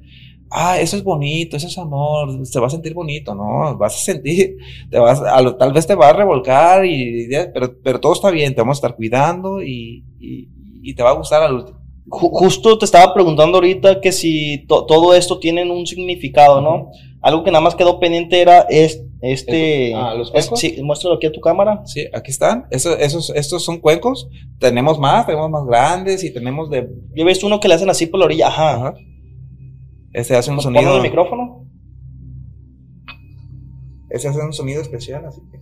[0.51, 3.77] ah, eso es bonito, eso es amor, se va a sentir bonito, ¿no?
[3.79, 4.57] Vas a sentir,
[4.91, 8.31] te vas, a lo- tal vez te va a revolcar, y, pero, pero todo está
[8.31, 10.49] bien, te vamos a estar cuidando y, y-
[10.83, 11.79] y te va a gustar al último.
[12.09, 16.91] Ju- justo te estaba preguntando ahorita que si to- todo esto tiene un significado, ¿no?
[17.21, 19.93] Algo que nada más quedó pendiente era es- este...
[19.95, 20.61] Ah, ¿los es- cuencos?
[20.61, 21.83] sí, muéstralo aquí a tu cámara.
[21.85, 22.67] Sí, aquí están.
[22.71, 24.29] Eso- esos, estos son cuencos.
[24.61, 26.89] Tenemos más, tenemos más grandes y tenemos de.
[27.15, 28.47] Yo he visto uno que le hacen así por la orilla.
[28.47, 28.75] Ajá.
[28.77, 28.95] Ajá.
[30.13, 30.97] Este hace un sonido.
[30.97, 31.67] el micrófono.
[34.11, 35.61] Este hace un sonido especial, así que.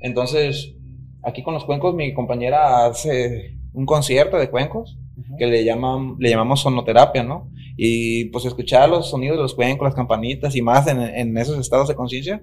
[0.00, 0.74] Entonces,
[1.22, 4.98] aquí con los cuencos, mi compañera hace un concierto de cuencos
[5.38, 7.50] que le llaman, le llamamos sonoterapia, ¿no?
[7.76, 11.58] Y pues escuchar los sonidos de los cuencos, las campanitas y más en, en esos
[11.58, 12.42] estados de conciencia,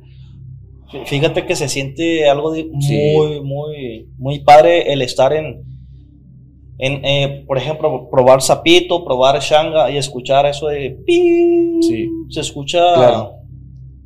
[1.06, 3.14] Fíjate que se siente algo de Sí.
[3.16, 5.64] muy, muy, muy padre el estar en,
[6.80, 11.80] en eh, por ejemplo, probar sapito, probar shanga y escuchar eso de pi.
[11.82, 12.10] Sí.
[12.30, 13.34] Se escucha, Claro.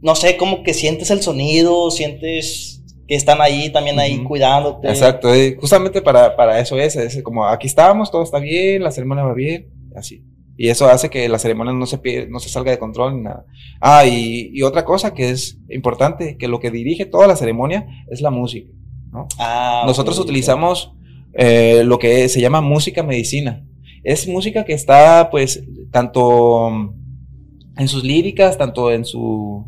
[0.01, 4.87] no sé, como que sientes el sonido, sientes que están ahí, también ahí cuidándote.
[4.87, 9.23] Exacto, justamente para, para eso es, es como aquí estamos, todo está bien, la ceremonia
[9.23, 10.23] va bien, así.
[10.57, 13.21] Y eso hace que la ceremonia no se, pie- no se salga de control ni
[13.23, 13.45] nada.
[13.81, 17.85] Ah, y, y otra cosa que es importante, que lo que dirige toda la ceremonia
[18.09, 18.71] es la música.
[19.11, 19.27] ¿no?
[19.37, 20.23] Ah, Nosotros ok.
[20.25, 20.93] utilizamos
[21.33, 23.65] eh, lo que se llama música medicina.
[24.03, 26.69] Es música que está, pues, tanto
[27.77, 29.65] en sus líricas, tanto en, su,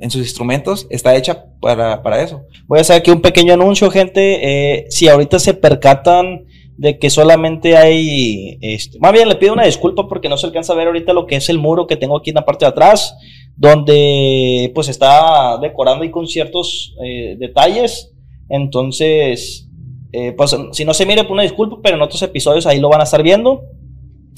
[0.00, 2.42] en sus instrumentos, está hecha para, para eso.
[2.66, 4.40] Voy a hacer aquí un pequeño anuncio, gente.
[4.78, 9.64] Eh, si ahorita se percatan de que solamente hay, este, más bien le pido una
[9.64, 12.16] disculpa porque no se alcanza a ver ahorita lo que es el muro que tengo
[12.16, 13.16] aquí en la parte de atrás,
[13.56, 18.12] donde pues está decorando y con ciertos eh, detalles.
[18.48, 19.68] Entonces,
[20.12, 22.90] eh, pues si no se mire, pues una disculpa, pero en otros episodios ahí lo
[22.90, 23.62] van a estar viendo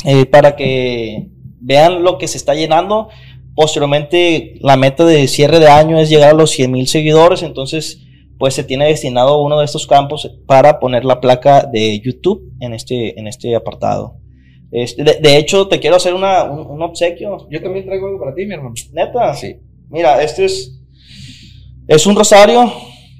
[0.05, 1.29] eh, para que
[1.61, 3.09] vean lo que se está llenando.
[3.57, 8.08] Posteriormente, la meta de cierre de año es llegar a los 100 mil seguidores, entonces
[8.39, 12.75] pues se tiene destinado uno de estos campos para poner la placa de YouTube en
[12.75, 14.17] este, en este apartado.
[14.71, 17.49] Este, de, de hecho, te quiero hacer una, un, un obsequio.
[17.51, 18.75] Yo también traigo algo para ti, mi hermano.
[18.93, 19.35] Neta.
[19.35, 19.57] Sí.
[19.91, 20.81] Mira, este es,
[21.87, 22.71] es un rosario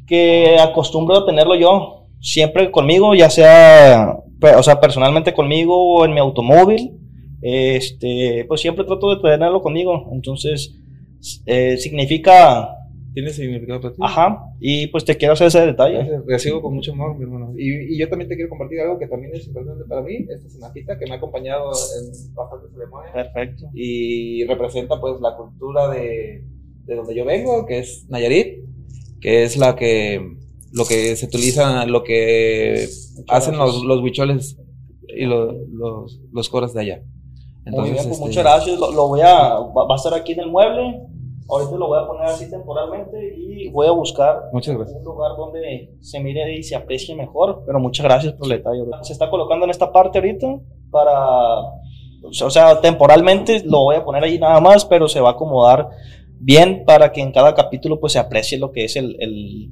[0.07, 4.17] que acostumbro a tenerlo yo siempre conmigo, ya sea,
[4.57, 6.95] o sea, personalmente conmigo o en mi automóvil.
[7.41, 10.09] Este, pues siempre trato de tenerlo conmigo.
[10.13, 10.77] Entonces,
[11.47, 12.78] eh, significa,
[13.19, 14.01] ¿Tiene significado para ti?
[14.01, 16.21] ajá, y pues te quiero hacer ese detalle.
[16.25, 17.53] Recibo con mucho amor, mi hermano.
[17.59, 20.19] Y, y yo también te quiero compartir algo que también es importante para mí.
[20.29, 23.13] Esta cenajita que me ha acompañado en bastantes ceremonias.
[23.13, 23.67] Perfecto.
[23.75, 26.45] Y representa pues la cultura de,
[26.85, 28.63] de donde yo vengo, que es Nayarit,
[29.21, 30.37] que es la que
[30.73, 32.87] lo que se utiliza, lo que
[33.27, 34.59] hacen los, los huicholes
[35.09, 37.03] y lo- los, los coros de allá.
[37.67, 38.79] Muy bien, pues este, muchas gracias.
[38.79, 41.01] Lo, lo voy a, va, va a estar aquí en el mueble.
[41.49, 44.99] Ahorita lo voy a poner así temporalmente y voy a buscar Muchas gracias.
[44.99, 47.63] un lugar donde se mire y se aprecie mejor.
[47.65, 48.83] Pero muchas gracias por el detalle.
[48.83, 49.03] bro.
[49.03, 51.61] Se está colocando en esta parte ahorita para,
[52.23, 55.89] o sea, temporalmente lo voy a poner ahí nada más, pero se va a acomodar
[56.39, 59.71] bien para que en cada capítulo pues se aprecie lo que es el, el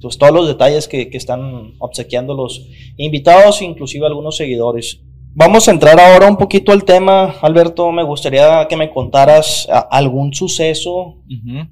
[0.00, 5.02] pues todos los detalles que, que están obsequiando los invitados, inclusive algunos seguidores.
[5.40, 7.92] Vamos a entrar ahora un poquito al tema, Alberto.
[7.92, 11.18] Me gustaría que me contaras algún suceso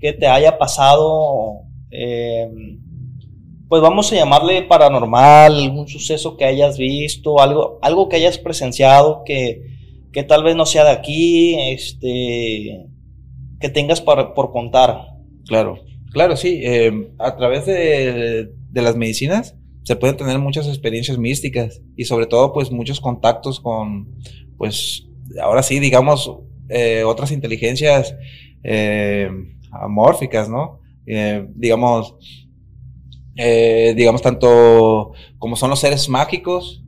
[0.01, 2.49] que te haya pasado, eh,
[3.69, 9.23] pues vamos a llamarle paranormal, algún suceso que hayas visto, algo, algo que hayas presenciado
[9.25, 9.63] que,
[10.13, 12.87] que tal vez no sea de aquí, este,
[13.59, 15.09] que tengas para- por contar.
[15.45, 15.81] Claro,
[16.13, 16.61] claro, sí.
[16.63, 22.27] eh, a través de, de las medicinas se pueden tener muchas experiencias místicas y sobre
[22.27, 24.17] todo pues muchos contactos con,
[24.59, 25.07] pues
[25.41, 26.29] ahora sí, digamos,
[26.69, 28.17] eh, otras inteligencias
[28.65, 29.31] eh,
[29.71, 30.81] amórficas, ¿no?
[31.07, 32.17] Eh, digamos,
[33.37, 36.83] eh, digamos tanto como son los seres mágicos.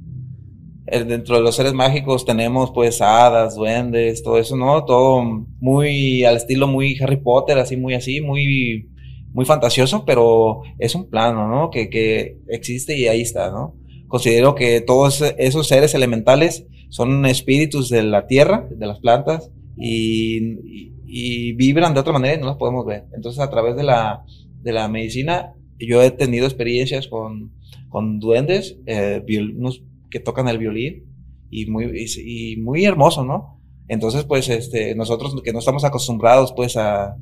[0.90, 4.84] dentro de los seres mágicos tenemos pues hadas, duendes, todo eso, ¿no?
[4.84, 5.22] Todo
[5.60, 8.88] muy al estilo muy Harry Potter, así, muy así, muy,
[9.32, 11.70] muy fantasioso, pero es un plano, ¿no?
[11.70, 13.74] Que, que existe y ahí está, ¿no?
[14.06, 20.38] Considero que todos esos seres elementales son espíritus de la tierra, de las plantas, y,
[20.64, 23.04] y- y vibran de otra manera y no las podemos ver.
[23.14, 24.24] Entonces, a través de la,
[24.62, 27.52] de la medicina, yo he tenido experiencias con,
[27.88, 29.22] con duendes, eh,
[29.56, 31.04] unos que tocan el violín,
[31.50, 33.58] y muy, y, y muy hermoso, ¿no?
[33.88, 37.16] Entonces, pues, este, nosotros que no estamos acostumbrados, pues, a,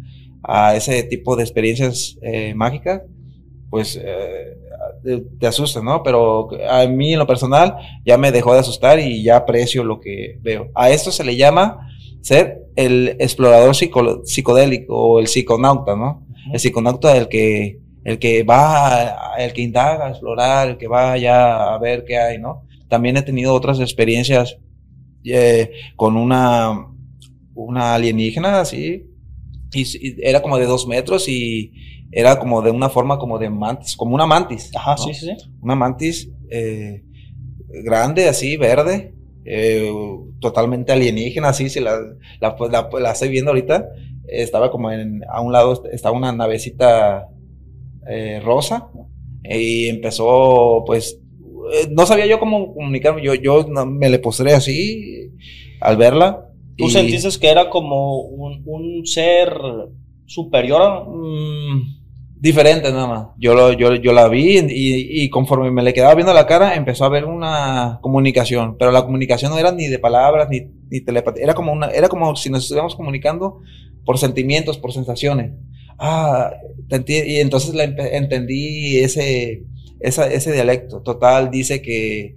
[0.48, 3.02] a ese tipo de experiencias eh, mágicas,
[3.70, 4.56] pues, eh,
[5.02, 6.02] te, te asusta, ¿no?
[6.02, 10.00] Pero a mí, en lo personal, ya me dejó de asustar y ya aprecio lo
[10.00, 10.68] que veo.
[10.74, 11.88] A esto se le llama
[12.20, 16.26] ser el explorador psico- psicodélico o el psiconauta, ¿no?
[16.52, 21.12] El psiconauta el que, el que va, el que indaga, a explorar, el que va
[21.12, 22.62] allá a ver qué hay, ¿no?
[22.88, 24.58] También he tenido otras experiencias
[25.24, 26.86] eh, con una,
[27.54, 29.06] una alienígena así,
[29.72, 31.72] y, era como de dos metros y
[32.12, 34.70] era como de una forma como de mantis, como una mantis.
[34.74, 34.98] Ajá, ¿no?
[34.98, 35.50] sí, sí, sí.
[35.60, 37.02] Una mantis eh,
[37.68, 39.14] grande, así, verde,
[39.44, 39.92] eh,
[40.40, 41.98] totalmente alienígena, así, si la,
[42.40, 43.88] la, la, la estoy viendo ahorita,
[44.28, 47.28] estaba como en, a un lado, estaba una navecita
[48.08, 48.88] eh, rosa,
[49.44, 51.20] y empezó, pues,
[51.90, 55.30] no sabía yo cómo comunicarme, yo, yo me le postré así
[55.80, 56.45] al verla.
[56.76, 59.52] ¿Tú y- sentiste que era como un, un ser
[60.26, 61.06] superior?
[61.08, 61.96] Mm,
[62.40, 63.26] diferente nada más.
[63.38, 66.74] Yo, lo- yo, yo la vi y, y conforme me le quedaba viendo la cara,
[66.74, 71.00] empezó a haber una comunicación, pero la comunicación no era ni de palabras ni, ni
[71.00, 73.60] telepatía, era como, una, era como si nos estuviéramos comunicando
[74.04, 75.52] por sentimientos, por sensaciones.
[75.98, 76.50] Ah,
[77.08, 79.64] y entonces la entendí ese,
[80.00, 81.00] esa- ese dialecto.
[81.02, 82.36] Total, dice que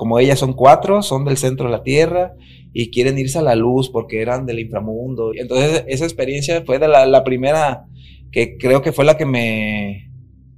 [0.00, 2.32] como ellas son cuatro, son del centro de la Tierra
[2.72, 5.32] y quieren irse a la luz porque eran del inframundo.
[5.34, 7.84] Entonces esa experiencia fue de la, la primera
[8.32, 10.10] que creo que fue la que me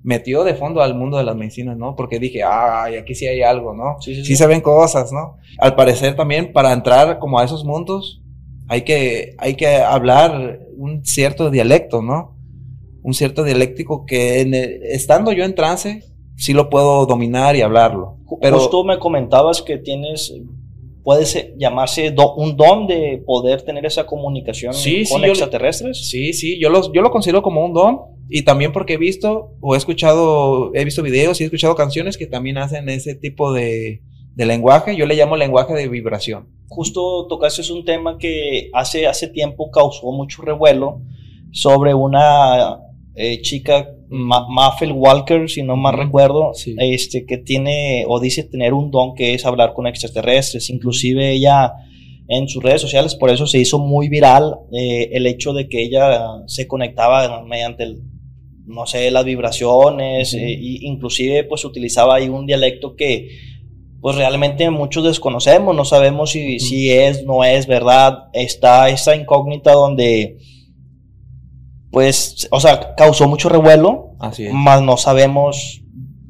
[0.05, 1.97] metió de fondo al mundo de las medicinas, ¿no?
[1.97, 3.97] Porque dije, ay, aquí sí hay algo, ¿no?
[4.01, 4.37] Sí, sí, Sí sí.
[4.37, 5.39] se ven cosas, ¿no?
[5.59, 8.23] Al parecer también para entrar como a esos mundos
[8.69, 12.37] hay que, hay que hablar un cierto dialecto, ¿no?
[13.03, 16.05] Un cierto dialéctico que en el- estando yo en trance
[16.37, 18.17] sí lo puedo dominar y hablarlo.
[18.41, 20.35] Pero Justo me comentabas que tienes,
[21.05, 25.27] puede ser- llamarse do- un don de poder tener esa comunicación Sí, sí, con yo
[25.27, 26.09] le- extraterrestres.
[26.09, 29.53] Sí, sí, yo, los, yo lo considero como un don y también porque he visto
[29.61, 33.53] o he escuchado, he visto videos y he escuchado canciones que también hacen ese tipo
[33.53, 34.01] de,
[34.35, 36.49] de lenguaje, yo le llamo lenguaje de vibración.
[36.69, 41.03] Justo tocaste un tema que hace, hace tiempo causó mucho revuelo
[41.51, 42.79] sobre una
[43.15, 46.75] eh, chica, Ma Maffel Walker, si no mal recuerdo, sí.
[46.79, 50.71] este, que tiene o dice tener un don que es hablar con extraterrestres.
[50.71, 51.73] Inclusive ella
[52.29, 55.83] en sus redes sociales, por eso se hizo muy viral eh, el hecho de que
[55.83, 58.03] ella se conectaba mediante, el,
[58.65, 63.29] no sé, las vibraciones, eh, y inclusive pues utilizaba ahí un dialecto que
[64.01, 66.67] pues realmente muchos desconocemos, no sabemos si, Ujú.
[66.67, 68.25] si es, no es, ¿verdad?
[68.33, 70.39] Está esa incógnita donde,
[71.93, 74.53] pues, o sea, causó mucho revuelo, Así es.
[74.53, 75.83] mas no sabemos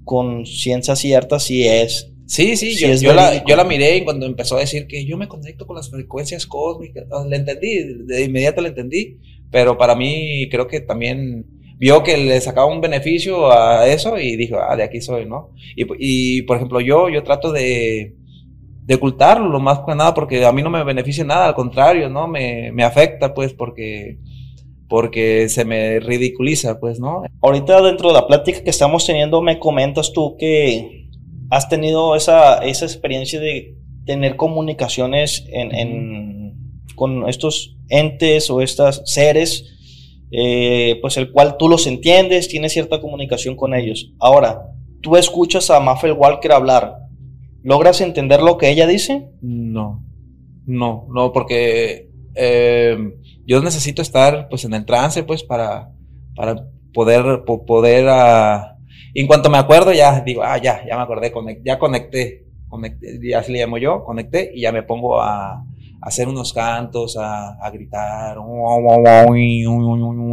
[0.04, 2.10] con ciencia cierta si es.
[2.26, 5.04] Sí, sí, Sí, yo, yo la, yo la miré y cuando empezó a decir que
[5.06, 9.18] yo me conecto con las frecuencias cósmicas, le entendí, de inmediato le entendí,
[9.50, 11.46] pero para mí creo que también
[11.78, 15.50] vio que le sacaba un beneficio a eso y dijo, ah, de aquí soy, ¿no?
[15.76, 18.14] Y, y, por ejemplo, yo, yo trato de,
[18.84, 22.08] de ocultarlo lo más que nada porque a mí no me beneficia nada, al contrario,
[22.08, 22.26] ¿no?
[22.28, 24.18] Me, me afecta, pues, porque,
[24.92, 27.22] porque se me ridiculiza, pues, ¿no?
[27.40, 31.08] Ahorita dentro de la plática que estamos teniendo me comentas tú que
[31.48, 33.74] has tenido esa, esa experiencia de
[34.04, 39.64] tener comunicaciones en, con estos entes o estos seres,
[40.30, 44.12] eh, pues el cual tú los entiendes, tienes cierta comunicación con ellos.
[44.18, 46.96] Ahora, tú escuchas a Maffel Walker hablar,
[47.62, 49.30] ¿logras entender lo que ella dice?
[49.40, 50.04] No,
[50.66, 52.96] no, no, porque eh,
[53.46, 55.90] yo necesito estar pues en el trance pues para,
[56.34, 56.64] para
[56.94, 58.06] poder, po- poder,
[59.14, 61.32] y en cuanto me acuerdo ya digo, ah, ya, ya me acordé,
[61.64, 65.64] ya conecté, conecté, y así le llamo yo, conecté y ya me pongo a, a
[66.00, 68.36] hacer unos cantos, a, a gritar,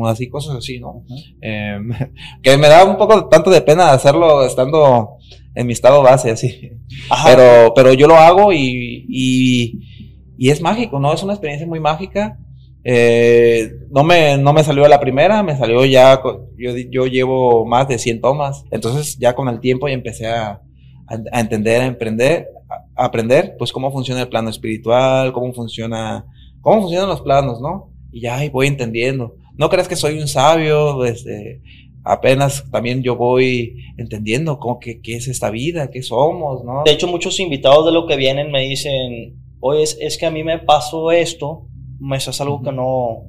[0.07, 1.03] así, cosas así, ¿no?
[1.41, 1.77] Eh,
[2.43, 5.17] que me da un poco tanto de pena hacerlo estando
[5.55, 6.71] en mi estado base, así.
[7.09, 7.29] Ajá.
[7.35, 9.98] Pero, pero yo lo hago y, y,
[10.39, 11.11] y es mágico, ¿no?
[11.11, 12.39] Es una experiencia muy mágica.
[12.85, 16.21] Eh, no, me, no me salió la primera, me salió ya,
[16.57, 20.61] yo, yo llevo más de 100 tomas, entonces ya con el tiempo ya empecé a,
[21.07, 22.47] a, entender, a emprender,
[22.95, 26.25] a, aprender, pues cómo funciona el plano espiritual, cómo funciona,
[26.61, 27.91] cómo funcionan los planos, ¿no?
[28.09, 29.35] Y ya voy entendiendo.
[29.57, 31.61] No crees que soy un sabio, este,
[32.05, 36.83] apenas también yo voy entendiendo cómo que, qué es esta vida, qué somos, ¿no?
[36.85, 40.31] De hecho, muchos invitados de lo que vienen me dicen, oye, es, es que a
[40.31, 41.67] mí me pasó esto,
[41.99, 43.23] me es algo que no,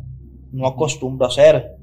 [0.52, 1.76] no acostumbro a hacer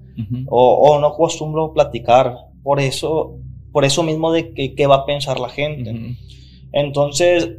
[0.47, 2.35] o, o no acostumbro a platicar.
[2.63, 3.37] Por eso,
[3.71, 6.15] por eso mismo de que, qué va a pensar la gente.
[6.71, 7.49] Entonces,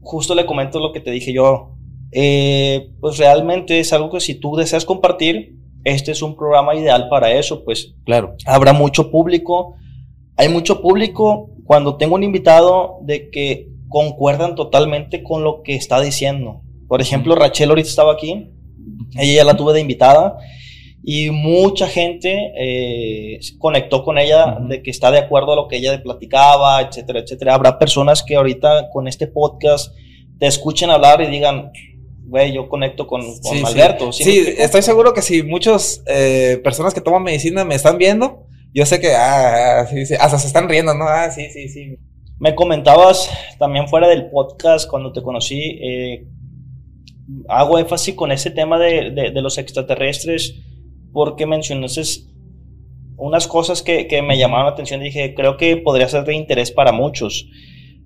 [0.00, 1.74] justo le comento lo que te dije yo.
[2.10, 7.08] Eh, pues realmente es algo que si tú deseas compartir, este es un programa ideal
[7.08, 8.34] para eso, pues Claro.
[8.46, 9.74] habrá mucho público.
[10.36, 16.00] Hay mucho público cuando tengo un invitado de que concuerdan totalmente con lo que está
[16.00, 16.62] diciendo.
[16.86, 18.50] Por ejemplo, Rachel ahorita estaba aquí,
[19.16, 20.38] ella ya la tuve de invitada
[21.02, 25.76] y mucha gente eh, conectó con ella de que está de acuerdo a lo que
[25.76, 27.54] ella platicaba, etcétera, etcétera.
[27.54, 29.94] Habrá personas que ahorita con este podcast
[30.38, 31.70] te escuchen hablar y digan,
[32.26, 33.62] güey, yo conecto con, con Sí.
[33.64, 34.12] Alberto.
[34.12, 38.46] ¿sí Sí, estoy seguro que si muchas eh, personas que toman medicina me están viendo,
[38.74, 41.06] yo sé que, ah, ah, sí, sí, hasta se están riendo, ¿no?
[41.08, 41.96] Ah, sí, sí, sí.
[42.38, 46.26] Me comentabas también fuera del podcast cuando te conocí, eh,
[47.48, 50.54] hago énfasis con ese tema de, de- de los extraterrestres
[51.12, 52.02] porque mencionaste
[53.16, 56.34] unas cosas que, que me llamaron la atención y dije, creo que podría ser de
[56.36, 57.48] interés para muchos.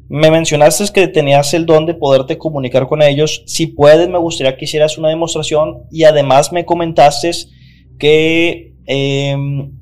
[0.09, 3.43] Me mencionaste que tenías el don de poderte comunicar con ellos.
[3.47, 7.31] Si puedes, me gustaría que hicieras una demostración y además me comentaste
[7.99, 9.79] que em,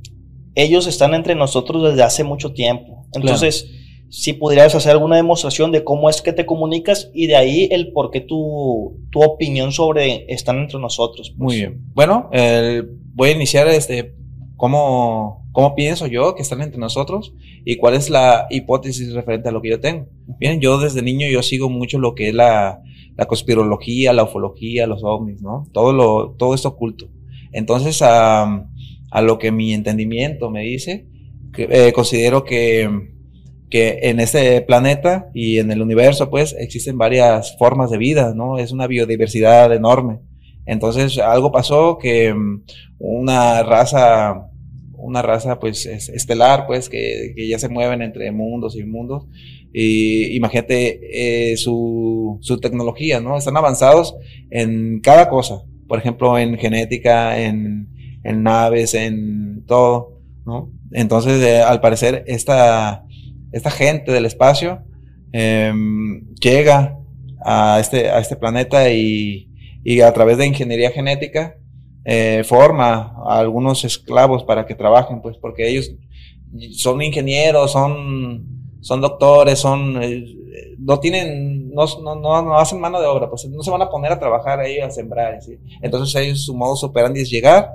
[0.57, 3.07] ellos están entre nosotros desde hace mucho tiempo.
[3.15, 3.71] Entonces,
[4.11, 7.93] si pudieras hacer alguna demostración de cómo es que te comunicas y de ahí el
[7.93, 11.31] por qué tu, tu opinión sobre están entre nosotros.
[11.31, 11.39] pues.
[11.39, 11.81] Muy bien.
[11.95, 14.15] Bueno, el- voy a iniciar este,
[14.57, 17.35] cómo, cómo pienso yo que están entre nosotros
[17.65, 20.07] y cuál es la hipótesis referente a lo que yo tengo.
[20.39, 22.83] Bien, yo desde niño yo sigo mucho lo que es la,
[23.17, 25.67] la conspirología, la ufología, los ovnis, ¿no?
[25.73, 27.07] Todo, lo, todo esto oculto.
[27.53, 28.67] Entonces, a,
[29.11, 31.07] a lo que mi entendimiento me dice,
[31.53, 32.89] que, eh, considero que,
[33.71, 38.59] que en este planeta y en el universo, pues, existen varias formas de vida, ¿no?
[38.59, 40.19] Es una biodiversidad enorme.
[40.67, 42.63] Entonces, algo pasó que mm,
[42.99, 44.49] una raza,
[44.95, 49.25] una raza, pues, es- estelar, pues, que, que ya se mueven entre mundos y mundos.
[49.73, 53.37] Y imagínate eh, su, su tecnología, ¿no?
[53.37, 54.17] Están avanzados
[54.51, 55.63] en cada cosa.
[55.87, 57.89] Por ejemplo, en genética, en,
[58.25, 60.73] en naves, en todo, ¿no?
[60.93, 63.05] Entonces, eh, al parecer, esta,
[63.53, 64.83] esta gente del espacio
[65.33, 66.99] em, llega
[67.45, 69.49] a este, a este planeta y,
[69.85, 71.57] y a través de ingeniería genética
[72.05, 75.93] eh, forma a algunos esclavos para que trabajen, pues, porque ellos
[76.73, 78.47] son ingenieros, son,
[78.81, 80.25] son doctores, son, eh,
[80.79, 84.13] no tienen, no, no, no, hacen mano de obra, pues no se van a poner
[84.13, 85.39] a trabajar ahí a sembrar.
[85.83, 87.71] Entonces ellos, su modo operandi es llegar,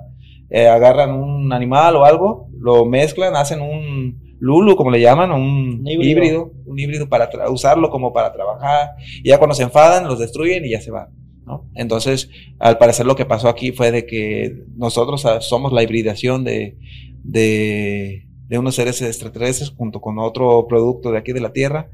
[0.49, 5.81] eh, agarran un animal o algo, lo mezclan, hacen un lulu, como le llaman, un
[5.85, 6.03] Híbrido.
[6.03, 8.91] híbrido, un híbrido para usarlo como para trabajar,
[9.23, 11.09] y ya cuando se enfadan, los destruyen y ya se van.
[11.45, 11.69] ¿no?
[11.75, 12.29] Entonces,
[12.59, 16.77] al parecer lo que pasó aquí fue de que nosotros ah, somos la hibridación de,
[17.23, 21.89] de, de unos seres extraterrestres junto con otro producto de aquí de la Tierra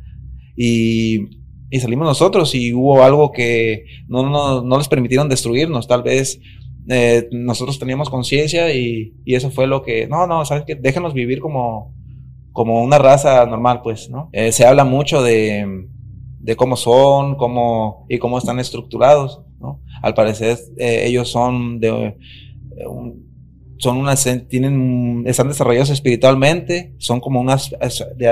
[0.56, 1.28] y,
[1.70, 6.40] y salimos nosotros y hubo algo que no, no, no les permitieron destruirnos, tal vez
[6.88, 11.14] eh, nosotros teníamos conciencia y, y eso fue lo que, no, no, sabes que déjanos
[11.14, 11.94] vivir como,
[12.52, 14.30] como una raza normal, pues, ¿no?
[14.34, 15.88] Eh, se habla mucho de,
[16.40, 19.80] de cómo son, cómo y cómo están estructurados, ¿no?
[20.02, 21.90] Al parecer eh, ellos son de
[22.78, 23.30] eh, un-
[23.78, 28.28] son unas tienen están desarrollados espiritualmente, son como unas as- de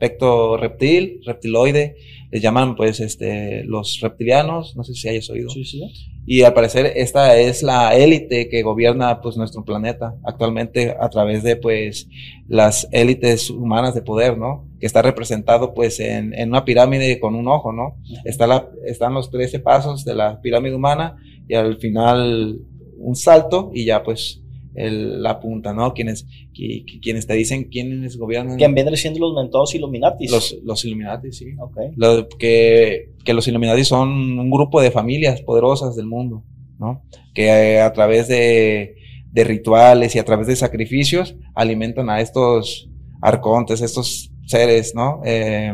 [0.00, 1.96] aspecto reptil, reptiloide,
[2.30, 5.50] les llaman pues este los reptilianos, no sé si hayas oído.
[5.50, 5.82] Sí, sí.
[6.26, 11.42] Y al parecer esta es la élite que gobierna pues nuestro planeta actualmente a través
[11.42, 12.08] de pues
[12.48, 14.66] las élites humanas de poder, ¿no?
[14.80, 17.98] Que está representado pues en, en una pirámide con un ojo, ¿no?
[18.24, 22.58] Está la, están los 13 pasos de la pirámide humana y al final
[22.96, 24.40] un salto y ya pues
[24.74, 25.92] el- la punta, ¿no?
[25.94, 30.30] Quienes, qui- qui- quienes te dicen quiénes gobiernan Que vendrían siendo los mentados Illuminatis.
[30.30, 31.46] los, los Illuminati, sí.
[31.58, 31.76] Ok.
[31.96, 34.08] Lo- que, que los Illuminati son
[34.38, 36.44] un grupo de familias poderosas del mundo,
[36.78, 37.02] ¿no?
[37.34, 38.94] Que eh, a través de,
[39.32, 42.88] de rituales y a través de sacrificios alimentan a estos
[43.22, 45.20] arcontes, estos seres, ¿no?
[45.24, 45.72] Eh,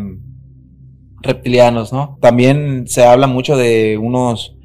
[1.23, 2.19] reptilianos, ¿no?
[2.21, 4.56] También se habla mucho de unos,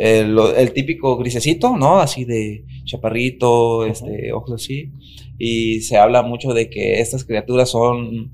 [0.00, 2.00] el típico grisecito, ¿no?
[2.00, 4.92] Así de chaparrito, este, ojos así.
[5.38, 8.32] Y se habla mucho de que estas criaturas son,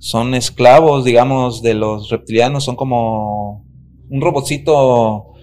[0.00, 3.64] son esclavos, digamos, de los reptilianos, son como
[4.10, 5.34] un robotcito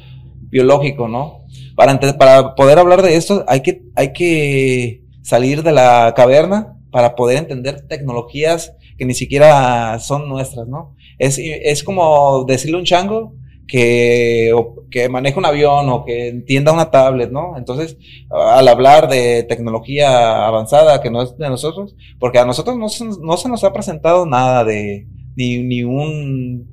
[0.49, 1.45] biológico, ¿no?
[1.75, 7.15] Para, para poder hablar de esto hay que, hay que salir de la caverna para
[7.15, 10.95] poder entender tecnologías que ni siquiera son nuestras, ¿no?
[11.17, 13.33] Es, es como decirle a un chango
[13.67, 17.57] que, o- que maneja un avión o que entienda una tablet, ¿no?
[17.57, 17.97] Entonces,
[18.29, 23.05] al hablar de tecnología avanzada que no es de nosotros, porque a nosotros no se,
[23.05, 26.69] no se nos ha presentado nada de, ni, ni un,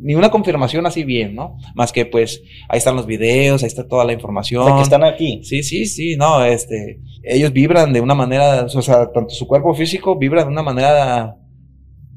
[0.00, 1.56] ni una confirmación así bien, ¿no?
[1.74, 4.64] Más que pues, ahí están los videos, ahí está toda la información.
[4.66, 5.40] De que están aquí.
[5.44, 9.74] Sí, sí, sí, no, este, ellos vibran de una manera, o sea, tanto su cuerpo
[9.74, 11.36] físico vibra de una manera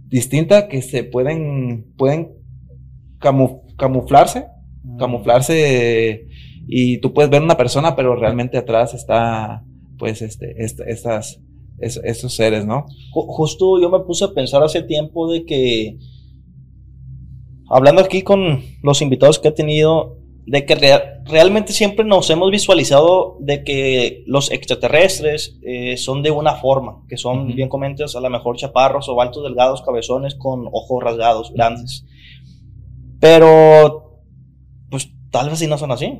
[0.08, 2.34] distinta que se pueden, pueden
[3.20, 4.48] camu- camuflarse,
[4.98, 6.26] camuflarse
[6.68, 9.64] y tú puedes ver una persona, pero realmente atrás está,
[9.98, 11.40] pues, este, est- estas,
[11.80, 12.86] es- estos seres, ¿no?
[13.14, 15.98] Ju- Justo yo me puse a pensar hace tiempo de que,
[17.70, 22.50] hablando aquí con los invitados que he tenido, de que rea- realmente siempre nos hemos
[22.52, 28.22] visualizado de que los extraterrestres eh, son de una forma, que son, bien comentas, a
[28.22, 32.06] lo mejor chaparros o altos, delgados, cabezones, con ojos rasgados, grandes.
[33.20, 34.22] Pero,
[34.90, 36.20] pues tal vez sí no son así.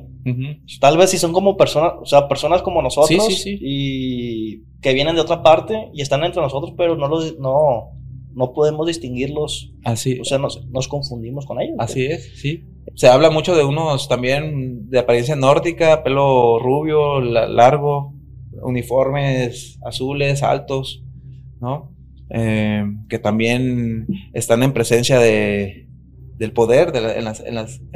[0.80, 3.58] Tal vez si son como personas, o sea, personas como nosotros Sí, sí, sí.
[3.62, 7.92] y que vienen de otra parte y están entre nosotros, pero no los no,
[8.34, 11.76] no podemos distinguirlos, Así, o sea, nos, nos confundimos con ellos.
[11.78, 12.64] así es, sí.
[12.94, 18.12] Se habla mucho de unos también de apariencia nórdica, pelo rubio, la- largo,
[18.62, 21.02] uniformes azules, altos,
[21.60, 21.90] ¿no?
[22.30, 25.87] Eh, que también están en presencia de,
[26.38, 27.24] del poder en,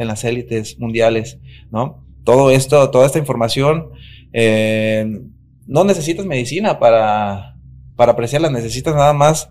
[0.09, 1.39] las, élites mundiales,
[1.71, 2.05] ¿no?
[2.25, 3.91] Todo esto, toda esta información,
[4.33, 5.21] eh,
[5.67, 7.57] no necesitas medicina para,
[7.97, 9.49] apreciarla, necesitas nada más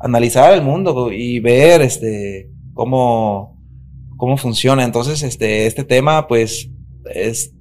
[0.00, 3.56] analizar el mundo y ver este, cómo,
[4.38, 4.82] funciona.
[4.82, 6.68] Entonces, este, este tema, pues,
[7.14, 7.54] es,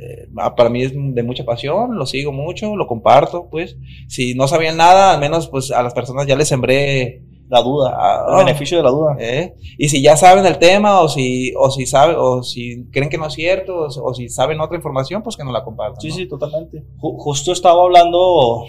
[0.00, 3.76] eh, para mí es de mucha pasión, lo sigo mucho, lo comparto, pues.
[4.08, 7.94] Si no sabían nada, al menos, pues, a las personas ya les sembré La duda,
[7.96, 9.16] Ah, el beneficio de la duda.
[9.18, 9.54] ¿eh?
[9.78, 13.16] Y si ya saben el tema, o si, o si sabe, o si creen que
[13.16, 16.00] no es cierto, o, si- o si saben otra información, pues que nos la compartan.
[16.00, 16.14] Sí, ¿no?
[16.14, 16.84] sí, totalmente.
[16.98, 18.64] Ju- justo estaba hablando,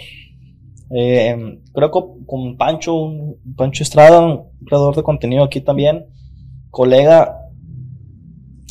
[0.96, 6.06] eh, creo que con Pancho, un- Pancho Estrada, un creador de contenido aquí también,
[6.72, 7.36] colega,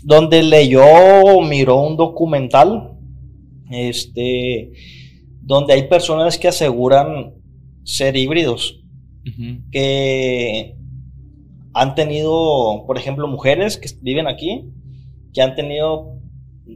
[0.05, 0.83] donde leyó
[1.25, 2.95] o miró un documental,
[3.71, 4.73] este,
[5.43, 7.35] donde hay personas que aseguran
[7.85, 8.78] ser híbridos,
[9.71, 10.77] Que
[11.75, 14.65] han tenido, por ejemplo, mujeres que viven aquí,
[15.33, 16.15] que han tenido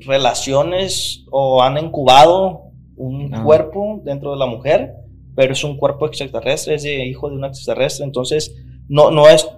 [0.01, 2.65] relaciones o han incubado
[2.97, 3.43] un Ah.
[3.43, 4.95] cuerpo dentro de la mujer,
[5.35, 8.55] pero es un cuerpo extraterrestre, es de hijo de un extraterrestre, entonces
[8.89, 9.49] no, no es,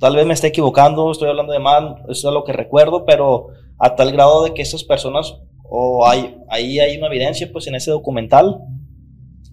[0.00, 3.48] tal vez me esté equivocando, estoy hablando de mal, eso es lo que recuerdo, pero
[3.78, 7.74] a tal grado de que esas personas, o hay, ahí hay una evidencia pues en
[7.74, 8.60] ese documental,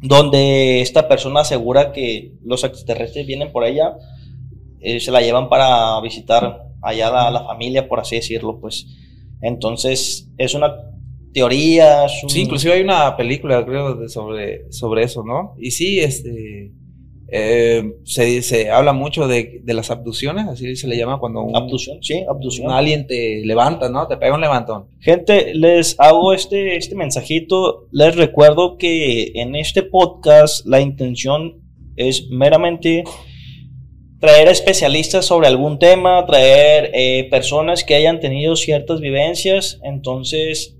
[0.01, 3.95] donde esta persona asegura que los extraterrestres vienen por ella,
[4.79, 8.87] eh, se la llevan para visitar allá la, la familia, por así decirlo, pues.
[9.41, 10.73] Entonces, es una
[11.33, 12.07] teoría.
[12.27, 15.55] Sí, inclusive hay una película, creo, de- sobre, sobre eso, ¿no?
[15.59, 16.71] Y sí, este,
[17.33, 21.55] eh, se, se habla mucho de, de las abducciones, así se le llama cuando un,
[21.55, 22.67] Abducción, sí, abducción.
[22.67, 24.05] un alien te levanta, ¿no?
[24.07, 24.87] Te pega un levantón.
[24.99, 27.87] Gente, les hago este, este mensajito.
[27.91, 31.61] Les recuerdo que en este podcast la intención
[31.95, 33.05] es meramente
[34.19, 39.79] traer especialistas sobre algún tema, traer eh, personas que hayan tenido ciertas vivencias.
[39.83, 40.77] Entonces,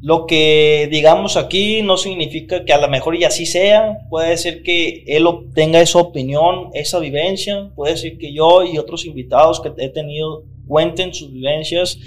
[0.00, 3.98] lo que digamos aquí no significa que a lo mejor y así sea.
[4.08, 7.70] Puede ser que él obtenga esa opinión, esa vivencia.
[7.74, 11.98] Puede ser que yo y otros invitados que he tenido cuenten sus vivencias.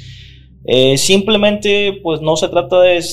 [0.66, 3.04] Eh, simplemente, pues no se trata de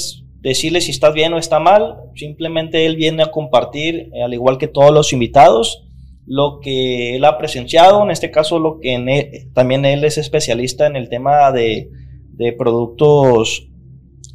[0.41, 1.97] decirle si estás bien o está mal.
[2.15, 5.85] Simplemente él viene a compartir, eh, al igual que todos los invitados,
[6.25, 8.05] lo que él ha presenciado.
[8.05, 11.89] En este caso, lo que en él- también él es especialista en el tema de,
[12.35, 13.65] de productos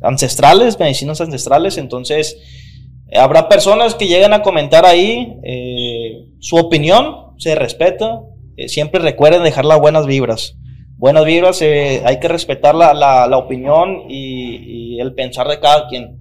[0.03, 1.77] ancestrales, medicinas ancestrales.
[1.77, 2.37] Entonces,
[3.15, 8.21] habrá personas que lleguen a comentar ahí eh, su opinión, se respeta.
[8.57, 10.55] Eh, siempre recuerden dejar las buenas vibras.
[10.97, 15.59] Buenas vibras, eh, hay que respetar la, la- la opinión y, y el pensar de
[15.59, 16.19] cada quien.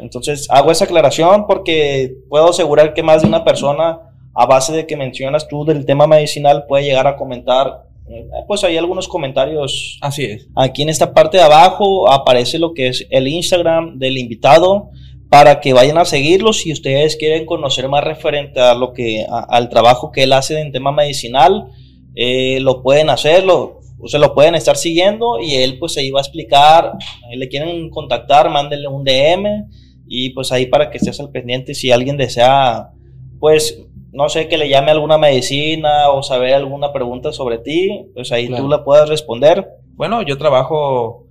[0.00, 4.00] Entonces, hago esa aclaración porque puedo asegurar que más de una persona,
[4.34, 7.84] a base de que mencionas tú del tema medicinal, puede llegar a comentar.
[8.08, 10.48] Eh, Pues hay algunos comentarios Así es.
[10.54, 14.90] Aquí en esta parte de abajo aparece lo que es el Instagram del invitado
[15.28, 19.40] para que vayan a seguirlo si ustedes quieren conocer más referente a lo que a-
[19.48, 21.66] al trabajo que él hace en tema medicinal
[22.14, 26.20] eh, lo pueden hacerlo o se lo pueden estar siguiendo y él pues ahí va
[26.20, 26.92] a explicar
[27.30, 29.64] eh, le quieren contactar mándenle un DM
[30.06, 32.90] y pues ahí para que estés al pendiente si alguien desea
[33.38, 33.82] pues
[34.12, 38.46] no sé que le llame alguna medicina o saber alguna pregunta sobre ti pues ahí
[38.48, 38.62] Claro.
[38.64, 41.26] tú la puedas responder Bueno, yo trabajo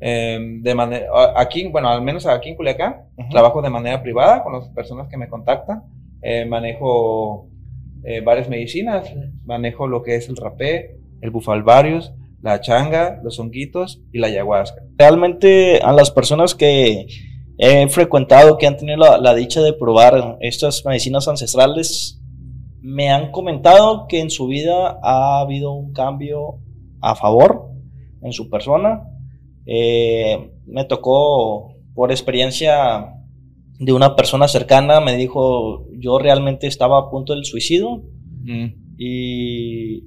[0.00, 1.06] eh, de manera,
[1.36, 5.16] aquí, bueno, al menos aquí en Culiacán, trabajo de manera privada con las personas que
[5.16, 5.82] me contactan.
[6.22, 7.48] Eh, manejo
[8.04, 9.12] eh, varias medicinas,
[9.44, 14.82] manejo lo que es el rapé, el bufalvarius, la changa, los honguitos y la ayahuasca.
[14.96, 17.06] realmente a las personas que
[17.58, 22.20] he frecuentado, que han tenido la, la dicha de probar estas medicinas ancestrales,
[22.80, 26.60] me han comentado que en su vida ha habido un cambio
[27.00, 27.68] a favor
[28.22, 29.02] en su persona.
[29.66, 33.14] Eh, me tocó por experiencia
[33.78, 38.02] de una persona cercana, me dijo, yo realmente estaba a punto del suicidio
[38.48, 38.66] Mm.
[38.98, 40.04] y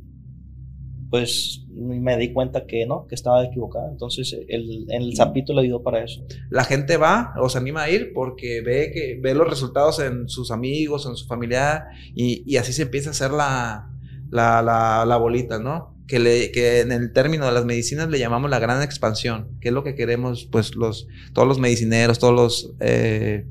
[1.12, 3.90] pues me di cuenta que no, que estaba equivocada.
[3.92, 6.26] Entonces el, el zapito le ayudó para eso.
[6.50, 10.30] La gente va o se anima a ir porque ve que ve los resultados en
[10.30, 11.84] sus amigos, en su familiar,
[12.16, 13.90] y, y así se empieza a hacer la,
[14.30, 15.98] la, la, la bolita, ¿no?
[16.08, 19.68] Que, le, que en el término de las medicinas le llamamos la gran expansión, que
[19.68, 23.48] es lo que queremos, pues, los, todos los medicineros, todos los eh,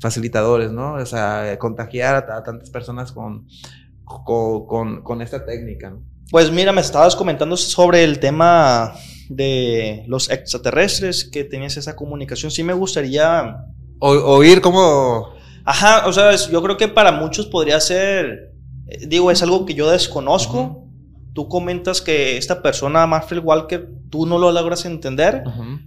[0.00, 0.94] facilitadores, ¿no?
[0.94, 3.48] O sea, contagiar a, a tantas personas con,
[4.04, 6.09] con, con, con esta técnica, ¿no?
[6.30, 8.94] Pues mira, me estabas comentando sobre el tema
[9.28, 12.50] de los extraterrestres, que tenías esa comunicación.
[12.52, 13.66] Sí me gustaría...
[13.98, 15.34] O, oír cómo...
[15.64, 18.52] Ajá, o sea, yo creo que para muchos podría ser,
[18.86, 20.86] eh, digo, es algo que yo desconozco.
[21.32, 25.42] Tú comentas que esta persona, Marfil Walker, tú no lo logras entender.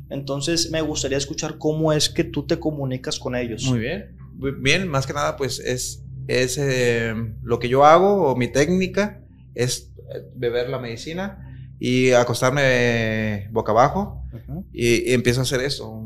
[0.10, 3.64] Entonces me gustaría escuchar cómo es que tú te comunicas con ellos.
[3.64, 4.18] Muy bien.
[4.60, 7.14] Bien, más que nada, pues es, es eh,
[7.44, 9.22] lo que yo hago o mi técnica
[9.56, 9.93] es
[10.36, 11.50] beber la medicina
[11.80, 14.24] y acostarme boca abajo
[14.72, 16.00] y, y empiezo a hacer eso.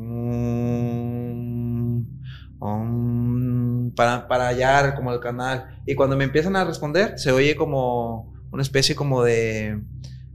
[3.95, 5.82] Para, para hallar como el canal.
[5.86, 9.82] Y cuando me empiezan a responder, se oye como una especie como de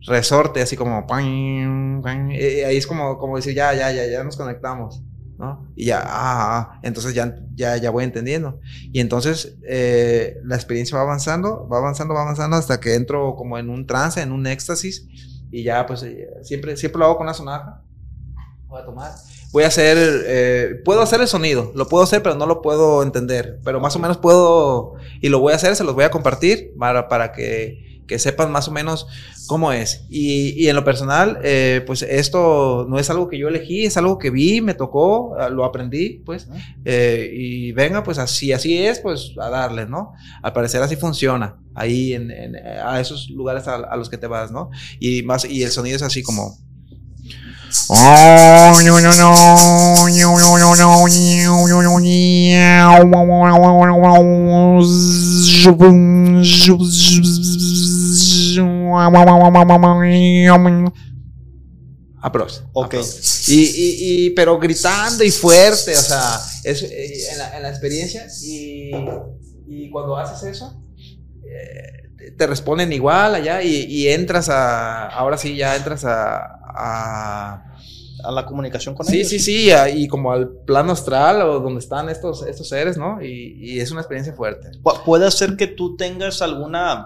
[0.06, 1.06] resorte, así como...
[1.06, 5.02] pan, pan, y ahí es como, como decir, ya, ya, ya, ya nos conectamos.
[5.42, 5.66] ¿No?
[5.74, 8.60] Y ya, ah, ah, entonces ya, ya, ya voy entendiendo.
[8.92, 13.58] Y entonces eh, la experiencia va avanzando, va avanzando, va avanzando hasta que entro como
[13.58, 15.08] en un trance, en un éxtasis.
[15.50, 17.82] Y ya, pues eh, siempre, siempre lo hago con una sonaja.
[18.68, 19.12] Voy a tomar.
[19.50, 23.02] Voy a hacer, eh, puedo hacer el sonido, lo puedo hacer, pero no lo puedo
[23.02, 23.58] entender.
[23.64, 26.72] Pero más o menos puedo, y lo voy a hacer, se los voy a compartir
[26.78, 29.06] para, para que, que sepan más o menos
[29.46, 30.04] cómo es.
[30.10, 33.96] Y, y en lo personal, eh, pues esto no es algo que yo elegí, es
[33.96, 36.48] algo que vi, me tocó, ah, lo aprendí, pues.
[36.84, 40.12] eh, y venga, pues así, así es, pues a darle, ¿no?
[40.42, 44.26] Al parecer así funciona, ahí en, en- a esos lugares a, a los que te
[44.26, 44.68] vas, ¿no?
[45.00, 46.58] Y más, y el sonido es así como...
[62.20, 62.62] Aprox.
[62.72, 62.94] Ok.
[63.48, 67.68] Y, y, y- pero gritando y fuerte, o sea, es, eh, en, la, en la
[67.70, 68.26] experiencia.
[68.44, 68.92] Y,
[69.66, 70.80] y cuando haces eso,
[71.44, 75.08] eh, te- responden igual allá y, y entras a.
[75.08, 76.38] Ahora sí, ya entras a.
[76.74, 77.64] a
[78.24, 79.28] A la comunicación con sí, ellos.
[79.28, 83.20] sí, sí, a- y como al plano astral o donde están estos, estos seres, ¿no?
[83.20, 84.70] Y, y es una experiencia fuerte.
[84.80, 87.04] Pu- Puede ser que tú tengas alguna...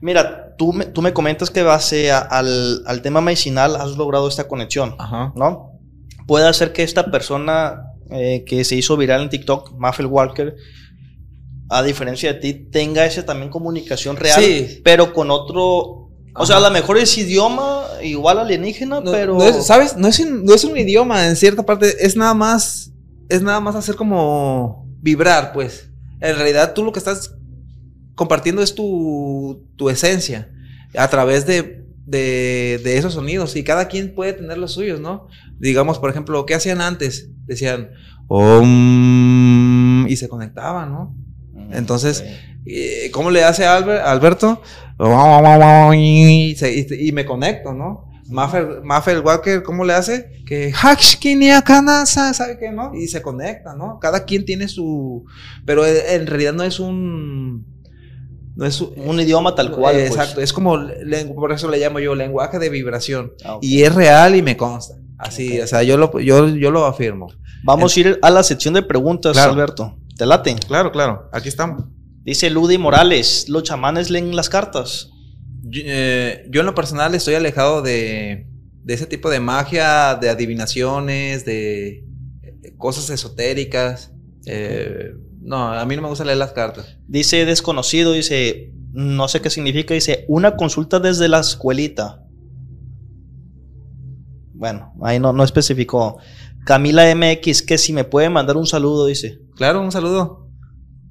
[0.00, 4.28] Mira, tú me, tú me comentas que base a- al, al tema medicinal has logrado
[4.28, 5.32] esta conexión, Ajá.
[5.36, 5.72] ¿no?
[6.26, 10.54] Puede ser que esta persona eh, que se hizo viral en TikTok, Muffel Walker,
[11.68, 14.80] a diferencia de ti, tenga esa también comunicación real, Sí.
[14.84, 16.08] pero con otro...
[16.34, 16.68] O sea, a Ajá.
[16.68, 19.34] lo mejor es idioma igual alienígena, No, pero...
[19.38, 19.96] no es- ¿Sabes?
[19.96, 22.92] No es, un, no es un idioma en cierta parte, es nada más,
[23.28, 25.90] es nada más hacer como vibrar, pues.
[26.20, 27.34] En realidad tú lo que estás
[28.14, 30.50] compartiendo es tu, tu esencia
[30.96, 35.28] a través de, de, de esos sonidos y cada quien puede tener los suyos, ¿no?
[35.58, 37.28] Digamos, por ejemplo, ¿qué hacían antes?
[37.46, 37.90] Decían,
[38.28, 41.14] Om, y se conectaban, ¿no?
[41.52, 42.24] Mm, Entonces,
[42.66, 44.60] eh, ¿Cómo le hace Albert- Alberto?
[45.94, 48.06] Y, se- y- y me conecto, ¿no?
[48.28, 50.30] Maffer, Maffer Walker, ¿cómo le hace?
[50.46, 50.72] Que
[51.64, 52.92] Kanasa, ¿sabe qué, no?
[52.94, 53.98] Y se conecta, ¿no?
[53.98, 55.24] Cada quien tiene su.
[55.64, 57.49] Pero en realidad no es un.
[58.56, 59.20] No es un.
[59.20, 59.96] Idioma tal cual.
[59.96, 60.10] Eh, pues.
[60.10, 60.78] Exacto, es como,
[61.34, 63.32] por eso le llamo yo lenguaje de vibración.
[63.44, 63.58] Ah.
[63.62, 64.94] Y es real y me consta.
[65.18, 67.28] Así, o sea, yo lo, yo, yo lo afirmo.
[67.62, 69.52] Vamos a ir a la sección de preguntas, Claro.
[69.52, 69.96] Alberto.
[70.16, 70.56] ¿Te late?
[70.66, 71.84] Claro, claro, aquí estamos.
[72.22, 75.10] Dice Ludi Morales, ¿los chamanes leen las cartas?
[75.62, 78.46] Yo, eh, yo en lo personal estoy alejado de,
[78.82, 82.04] de ese tipo de magia, de adivinaciones, de
[82.42, 84.12] eh, cosas esotéricas.
[84.46, 86.96] Eh, no, a mí no me gusta leer las cartas.
[87.06, 92.24] Dice desconocido, dice, no sé qué significa, dice, una consulta desde la escuelita.
[94.52, 96.18] Bueno, ahí no, no especificó.
[96.66, 99.40] Camila MX, que si me puede mandar un saludo, dice.
[99.56, 100.48] Claro, un saludo.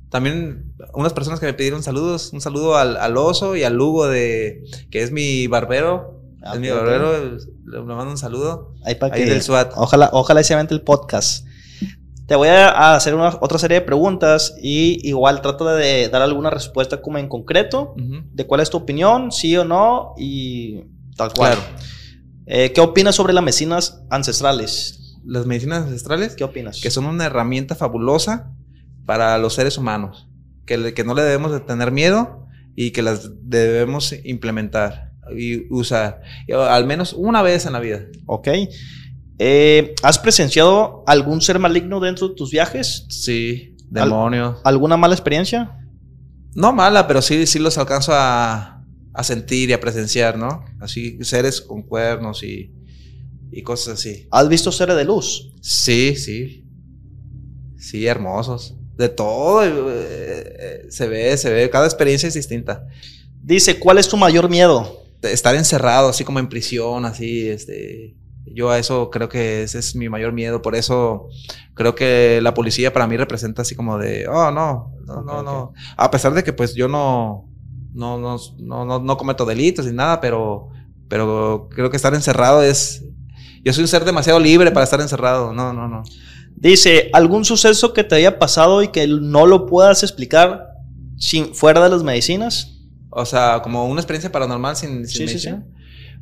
[0.09, 2.31] También unas personas que me pidieron saludos.
[2.31, 6.21] Un saludo al, al oso y al Lugo de que es mi barbero.
[6.43, 7.11] Ah, es mi barbero.
[7.21, 8.75] Le, le mando un saludo.
[8.83, 9.73] Ahí para Ahí que del SWAT.
[9.75, 11.45] Ojalá, ojalá se avente el podcast.
[12.29, 16.49] Te voy a hacer una, otra serie de preguntas y igual trata de dar alguna
[16.51, 20.83] respuesta como en concreto de cuál es tu opinión, sí o no y
[21.17, 21.55] tal cual.
[21.55, 21.61] Claro.
[22.45, 25.17] Eh, ¿Qué opinas sobre las medicinas ancestrales?
[25.25, 26.79] Las medicinas ancestrales, ¿Qué opinas?
[26.81, 28.51] que son una herramienta fabulosa
[29.05, 30.27] para los seres humanos,
[30.65, 35.71] que, le- que no le debemos de tener miedo y que las debemos implementar y
[35.73, 36.21] usar,
[36.53, 38.01] al menos una vez en la vida.
[38.25, 38.47] Ok.
[39.39, 43.05] Eh, ¿Has presenciado algún ser maligno dentro de tus viajes?
[43.09, 44.57] Sí, demonios.
[44.65, 45.77] ¿Alguna mala experiencia?
[46.55, 48.83] No mala, pero sí, sí los alcanzo a,
[49.13, 50.65] a sentir y a presenciar, ¿no?
[50.81, 52.73] Así, seres con cuernos y,
[53.51, 54.27] y cosas así.
[54.29, 55.53] ¿Has visto seres de luz?
[55.61, 56.65] Sí, sí.
[57.77, 58.75] Sí, hermosos.
[58.97, 59.63] De todo.
[59.63, 59.71] eh,
[60.59, 61.69] eh, se ve, se ve.
[61.69, 62.85] Cada experiencia es distinta.
[63.41, 65.05] Dice, ¿cuál es tu mayor miedo?
[65.21, 68.17] De Estar encerrado, así como en prisión, así, este.
[68.59, 70.61] Yo a eso creo que ese es mi mayor miedo.
[70.61, 71.29] Por eso
[71.75, 75.73] creo que la policía para mí representa así como de, oh, no, no, no, no.
[75.95, 77.47] A pesar de que pues yo no,
[77.93, 80.67] no, no, no, no, cometo delitos ni nada, pero,
[81.07, 83.05] pero creo que estar encerrado es,
[83.63, 85.53] yo soy un ser demasiado libre para estar encerrado.
[85.53, 86.03] No, no, no.
[86.57, 90.67] Dice, ¿algún suceso que te haya pasado y que no lo puedas explicar
[91.15, 92.77] sin, fuera de las medicinas?
[93.09, 95.65] O sea, como una experiencia paranormal sin, sin Sí, sí, medicina.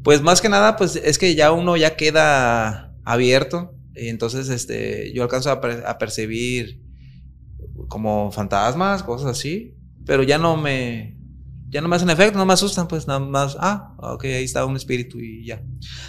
[0.03, 3.73] Pues más que nada, pues es que ya uno ya queda abierto.
[3.95, 6.81] Y entonces, este, yo alcanzo a, per- a percibir
[7.87, 9.75] como fantasmas, cosas así.
[10.05, 11.17] Pero ya no me,
[11.69, 14.65] ya no me hacen efecto, no me asustan, pues nada más, ah, ok, ahí está
[14.65, 15.61] un espíritu y ya.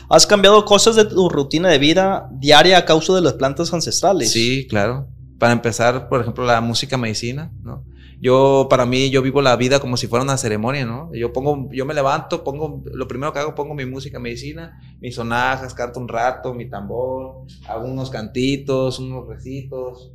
[0.09, 4.31] ¿Has cambiado cosas de tu rutina de vida diaria a causa de las plantas ancestrales?
[4.33, 5.09] Sí, claro.
[5.39, 7.85] Para empezar, por ejemplo, la música medicina, ¿no?
[8.21, 11.15] Yo, para mí, yo vivo la vida como si fuera una ceremonia, ¿no?
[11.15, 15.15] Yo pongo, yo me levanto, pongo, lo primero que hago, pongo mi música medicina, mis
[15.15, 20.13] sonajas, canto un rato, mi tambor, hago unos cantitos, unos recitos,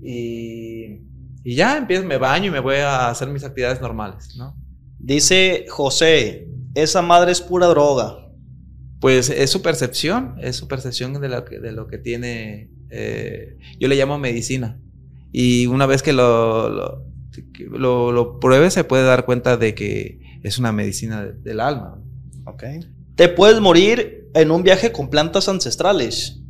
[0.00, 1.00] y,
[1.42, 4.56] y ya empiezo, me baño y me voy a hacer mis actividades normales, ¿no?
[4.98, 8.22] Dice José, esa madre es pura droga.
[9.00, 13.58] Pues es su percepción, es su percepción de lo que, de lo que tiene, eh,
[13.78, 14.80] yo le llamo medicina.
[15.32, 17.05] Y una vez que lo,
[17.70, 22.02] lo- lo pruebe, se puede dar cuenta de que es una medicina de- del alma.
[22.44, 22.64] Ok.
[23.14, 26.40] Te puedes morir en un viaje con plantas ancestrales.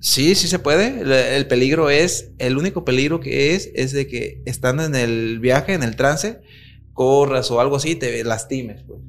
[0.00, 1.00] Sí, sí se puede.
[1.00, 5.38] El, el peligro es, el único peligro que es, es de que estando en el
[5.40, 6.40] viaje, en el trance,
[6.92, 9.00] corras o algo así, te lastimes, pues.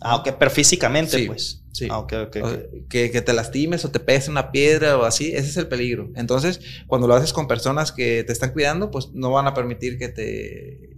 [0.00, 1.59] Ah, ok, pero físicamente, Sí, pues.
[1.72, 1.88] Sí.
[1.90, 5.68] Ah, que, que te lastimes o te pegues una piedra o así, ese es el
[5.68, 6.10] peligro.
[6.16, 9.98] Entonces, cuando lo haces con personas que te están cuidando, pues no van a permitir
[9.98, 10.96] que te,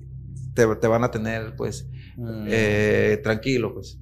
[0.54, 2.46] te, te van a tener, pues, Mm.
[2.50, 3.98] eh, tranquilo, pues.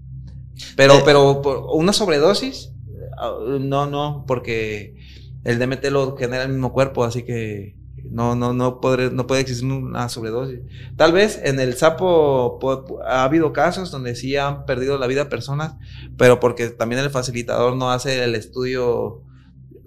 [0.76, 1.02] Pero, Eh.
[1.04, 2.72] pero por una sobredosis,
[3.16, 4.96] ah, no, no, porque
[5.44, 7.76] el DMT lo genera el mismo cuerpo, así que
[8.10, 8.80] no, no, no,
[9.12, 10.60] no puede existir una sobredosis.
[10.96, 15.28] Tal vez en el sapo po- ha habido casos donde sí han perdido la vida
[15.28, 15.76] personas,
[16.16, 19.22] pero porque también el facilitador no hace el estudio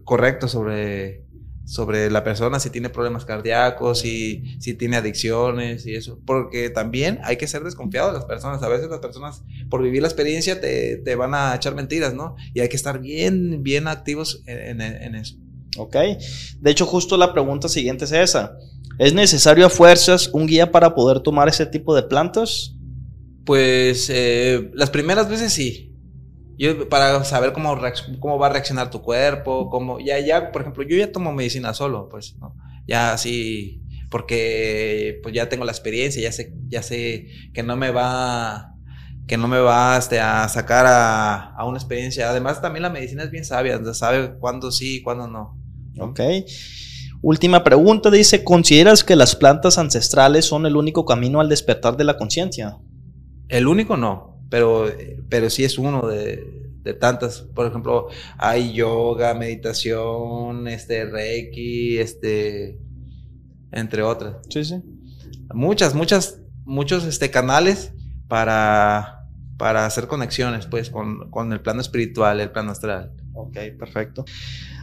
[0.03, 1.25] correcto sobre,
[1.65, 6.19] sobre la persona, si tiene problemas cardíacos, si, si tiene adicciones y eso.
[6.25, 8.61] Porque también hay que ser desconfiado de las personas.
[8.63, 12.35] A veces las personas, por vivir la experiencia, te, te van a echar mentiras, ¿no?
[12.53, 14.81] Y hay que estar bien, bien activos en
[15.15, 15.35] eso.
[15.77, 15.95] Ok.
[16.59, 18.57] De hecho, justo la pregunta siguiente es esa.
[18.99, 22.75] ¿Es necesario a fuerzas un guía para poder tomar ese tipo de plantas?
[23.45, 25.89] Pues eh, las primeras veces sí.
[26.57, 27.75] Yo, para saber cómo,
[28.19, 31.73] cómo va a reaccionar tu cuerpo, cómo, ya, ya, por ejemplo, yo ya tomo medicina
[31.73, 32.35] solo, pues.
[32.87, 37.89] Ya así, porque pues ya tengo la experiencia, ya sé, ya sé que no me
[37.89, 38.75] va,
[39.27, 42.29] que no me va este, a sacar a, a una experiencia.
[42.29, 45.62] Además, también la medicina es bien sabia, sabe cuándo sí y cuándo no.
[45.97, 46.19] Ok.
[47.21, 52.03] Última pregunta dice, ¿consideras que las plantas ancestrales son el único camino al despertar de
[52.03, 52.77] la conciencia?
[53.47, 54.87] El único no, pero,
[55.29, 57.41] pero sí es uno de, de tantas.
[57.41, 62.77] Por ejemplo, hay yoga, meditación, este, reiki, este,
[63.71, 64.35] entre otras.
[64.49, 64.81] Sí, sí.
[65.53, 67.93] Muchas, muchas, muchos este, canales
[68.27, 69.27] para,
[69.57, 73.13] para hacer conexiones, pues, con, con el plano espiritual, el plano astral.
[73.35, 74.25] Ok, perfecto.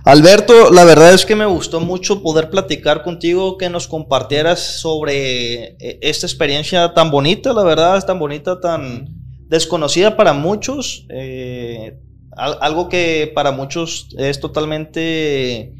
[0.05, 5.77] Alberto, la verdad es que me gustó mucho poder platicar contigo, que nos compartieras sobre
[5.79, 9.09] eh, esta experiencia tan bonita, la verdad, es tan bonita, tan
[9.49, 11.99] desconocida para muchos, eh,
[12.37, 15.75] al- algo que para muchos es totalmente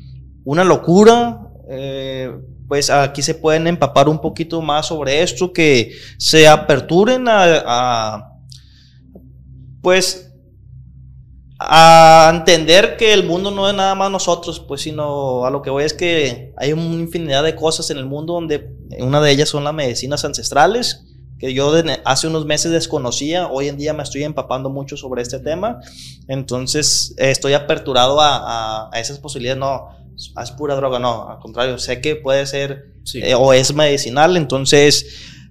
[0.45, 1.41] una locura.
[1.71, 2.33] eh,
[2.69, 8.33] pues aquí se pueden empapar un poquito más sobre esto, que se aperturen a, a
[9.83, 10.30] pues
[11.63, 15.69] a entender que el mundo no es nada más nosotros, pues, sino a lo que
[15.69, 19.51] voy es que hay una infinidad de cosas en el mundo donde una de ellas
[19.51, 21.05] son las medicinas ancestrales,
[21.39, 21.73] que yo
[22.05, 25.81] hace unos meses desconocía, hoy en día me estoy empapando mucho sobre este tema,
[26.29, 31.79] entonces estoy aperturado a, a- a esas posibilidades, no, es pura droga, no, al contrario,
[31.79, 33.21] sé que puede ser Sí.
[33.23, 35.07] eh, o es medicinal, entonces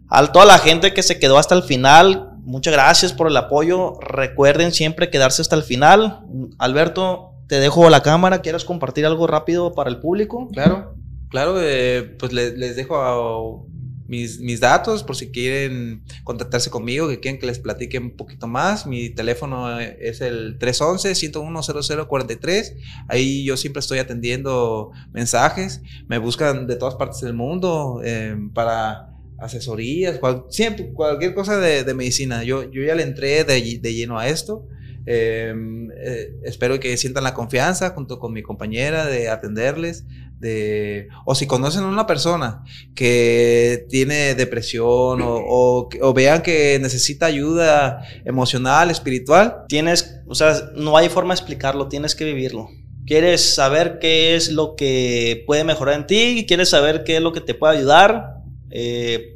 [0.09, 3.99] a toda la gente que se quedó hasta el final, muchas gracias por el apoyo,
[4.01, 6.21] recuerden siempre quedarse hasta el final,
[6.57, 10.47] Alberto, te dejo la cámara, ¿quieres compartir algo rápido para el público?
[10.53, 10.95] Claro,
[11.29, 13.69] claro, eh, pues le- les dejo a-
[14.07, 18.47] mis, mis datos por si quieren contactarse conmigo, que quieren que les platique un poquito
[18.47, 18.87] más.
[18.87, 22.75] Mi teléfono es el 311-101-0043.
[23.07, 25.81] Ahí yo siempre estoy atendiendo mensajes.
[26.07, 29.08] Me buscan de todas partes del mundo eh, para
[29.41, 32.43] asesorías, cualquier cosa de, medicina.
[32.43, 34.67] Yo, yo ya le entré de, de lleno a esto.
[35.05, 35.53] Eh,
[35.97, 40.05] eh, espero que sientan la confianza junto con mi compañera de atenderles.
[40.39, 42.63] De, o si conocen a una persona
[42.95, 50.95] que tiene depresión o, o vean que necesita ayuda emocional, espiritual, Tienes, o sea, no
[50.95, 52.69] hay forma de explicarlo, tienes que vivirlo.
[53.05, 56.45] ¿Quieres saber qué es lo que puede mejorar en ti?
[56.47, 58.38] ¿Quieres saber qué es lo que te puede ayudar?
[58.71, 59.35] Eh,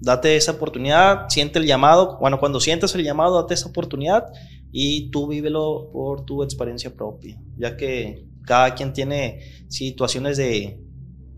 [0.00, 2.18] date esa oportunidad, siente el llamado.
[2.20, 4.24] Bueno, cuando sientas el llamado, date esa oportunidad
[4.72, 10.80] y tú vívelo por tu experiencia propia, ya que cada quien tiene situaciones de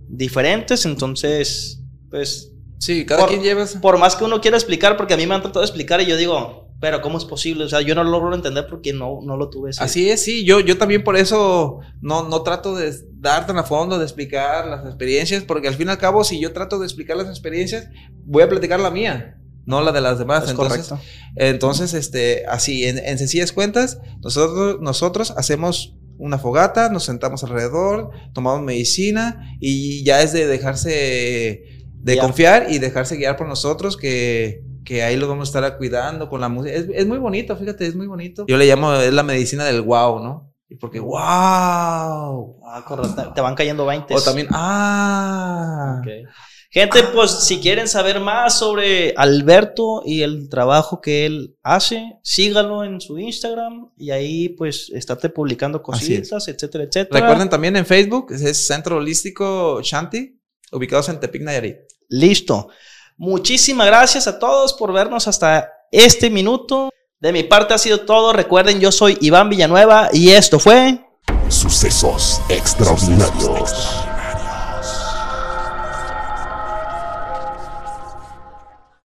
[0.08, 3.66] diferentes, entonces, pues sí, cada Por- quien lleva...
[3.82, 6.06] por más que uno quiera explicar, porque a mí me han tratado de explicar y
[6.06, 7.64] yo digo, pero ¿cómo es posible?
[7.64, 9.70] O sea, yo no lo logro entender porque no, no lo tuve.
[9.70, 13.56] ese- Así es, sí, yo, yo también por eso no, no trato de dar tan
[13.56, 16.78] a fondo, de explicar las experiencias, porque al fin y al cabo, si yo trato
[16.78, 17.88] de explicar las experiencias,
[18.26, 20.44] voy a platicar la mía, no la de las demás.
[20.44, 21.06] Es entonces, correcto.
[21.36, 28.10] entonces, este, así, en, en sencillas cuentas, nosotros, nosotros hacemos una fogata, nos sentamos alrededor,
[28.34, 32.26] tomamos medicina y ya es de dejarse, de Guiar.
[32.26, 36.40] confiar y dejarse guiar por nosotros que, que ahí lo vamos a estar cuidando con
[36.40, 36.74] la música.
[36.74, 38.44] Es, es muy bonito, fíjate, es muy bonito.
[38.46, 40.52] Yo le llamo, es la medicina del wow, ¿no?
[40.68, 42.60] Y porque wow.
[42.66, 43.32] Ah, correcto.
[43.34, 44.14] Te van cayendo 20.
[44.14, 46.00] O también, ah.
[46.00, 46.28] Ok.
[46.74, 52.82] Gente, pues si quieren saber más sobre Alberto y el trabajo que él hace, sígalo
[52.82, 55.84] en su Instagram y ahí pues estate publicando es.
[55.84, 57.20] cositas, etcétera, etcétera.
[57.20, 60.36] Recuerden también en Facebook, es Centro Holístico Shanti,
[60.72, 61.76] ubicados en Tepic, Nayarit.
[62.08, 62.70] Listo.
[63.16, 66.90] Muchísimas gracias a todos por vernos hasta este minuto.
[67.20, 68.32] De mi parte ha sido todo.
[68.32, 71.00] Recuerden, yo soy Iván Villanueva y esto fue...
[71.48, 74.04] Sucesos extraordinarios.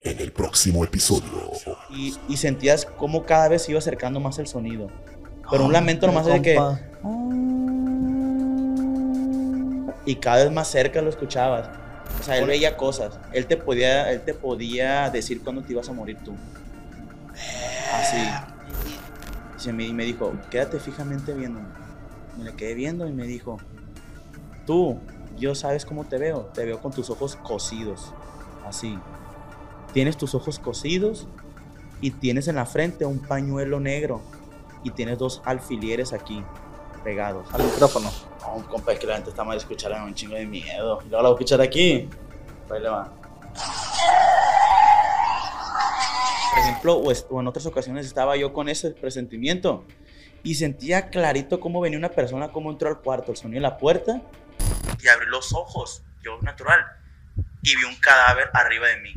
[0.01, 1.51] En el próximo episodio.
[1.91, 4.87] y, y sentías como cada vez se iba acercando más el sonido.
[5.51, 6.59] Pero un lamento nomás de que...
[10.05, 11.80] Y cada vez más cerca lo escuchabas.
[12.19, 13.19] O sea, él veía cosas.
[13.33, 16.33] Él te podía, él te podía decir cuándo te ibas a morir tú.
[17.93, 18.21] Así.
[19.57, 21.67] Y se me, me dijo, quédate fijamente viéndome.
[22.37, 23.57] Me le quedé viendo y me dijo,
[24.65, 24.99] tú,
[25.37, 26.51] yo sabes cómo te veo.
[26.53, 28.13] Te veo con tus ojos cosidos.
[28.65, 28.97] Así.
[29.93, 31.27] Tienes tus ojos cosidos
[32.01, 34.21] y tienes en la frente un pañuelo negro
[34.83, 36.43] y tienes dos alfileres aquí
[37.03, 37.47] pegados.
[37.53, 38.11] Al micrófono.
[38.41, 40.99] No, compa, es que la gente está mal escuchar un chingo de miedo.
[41.05, 42.09] Y luego la voy a escuchar aquí.
[42.69, 43.11] Ahí le va.
[46.49, 49.85] Por ejemplo, o en otras ocasiones estaba yo con ese presentimiento
[50.43, 53.77] y sentía clarito cómo venía una persona, cómo entró al cuarto, el sonido de la
[53.77, 54.21] puerta
[55.03, 56.79] y abrí los ojos, yo natural,
[57.61, 59.13] y vi un cadáver arriba de mí.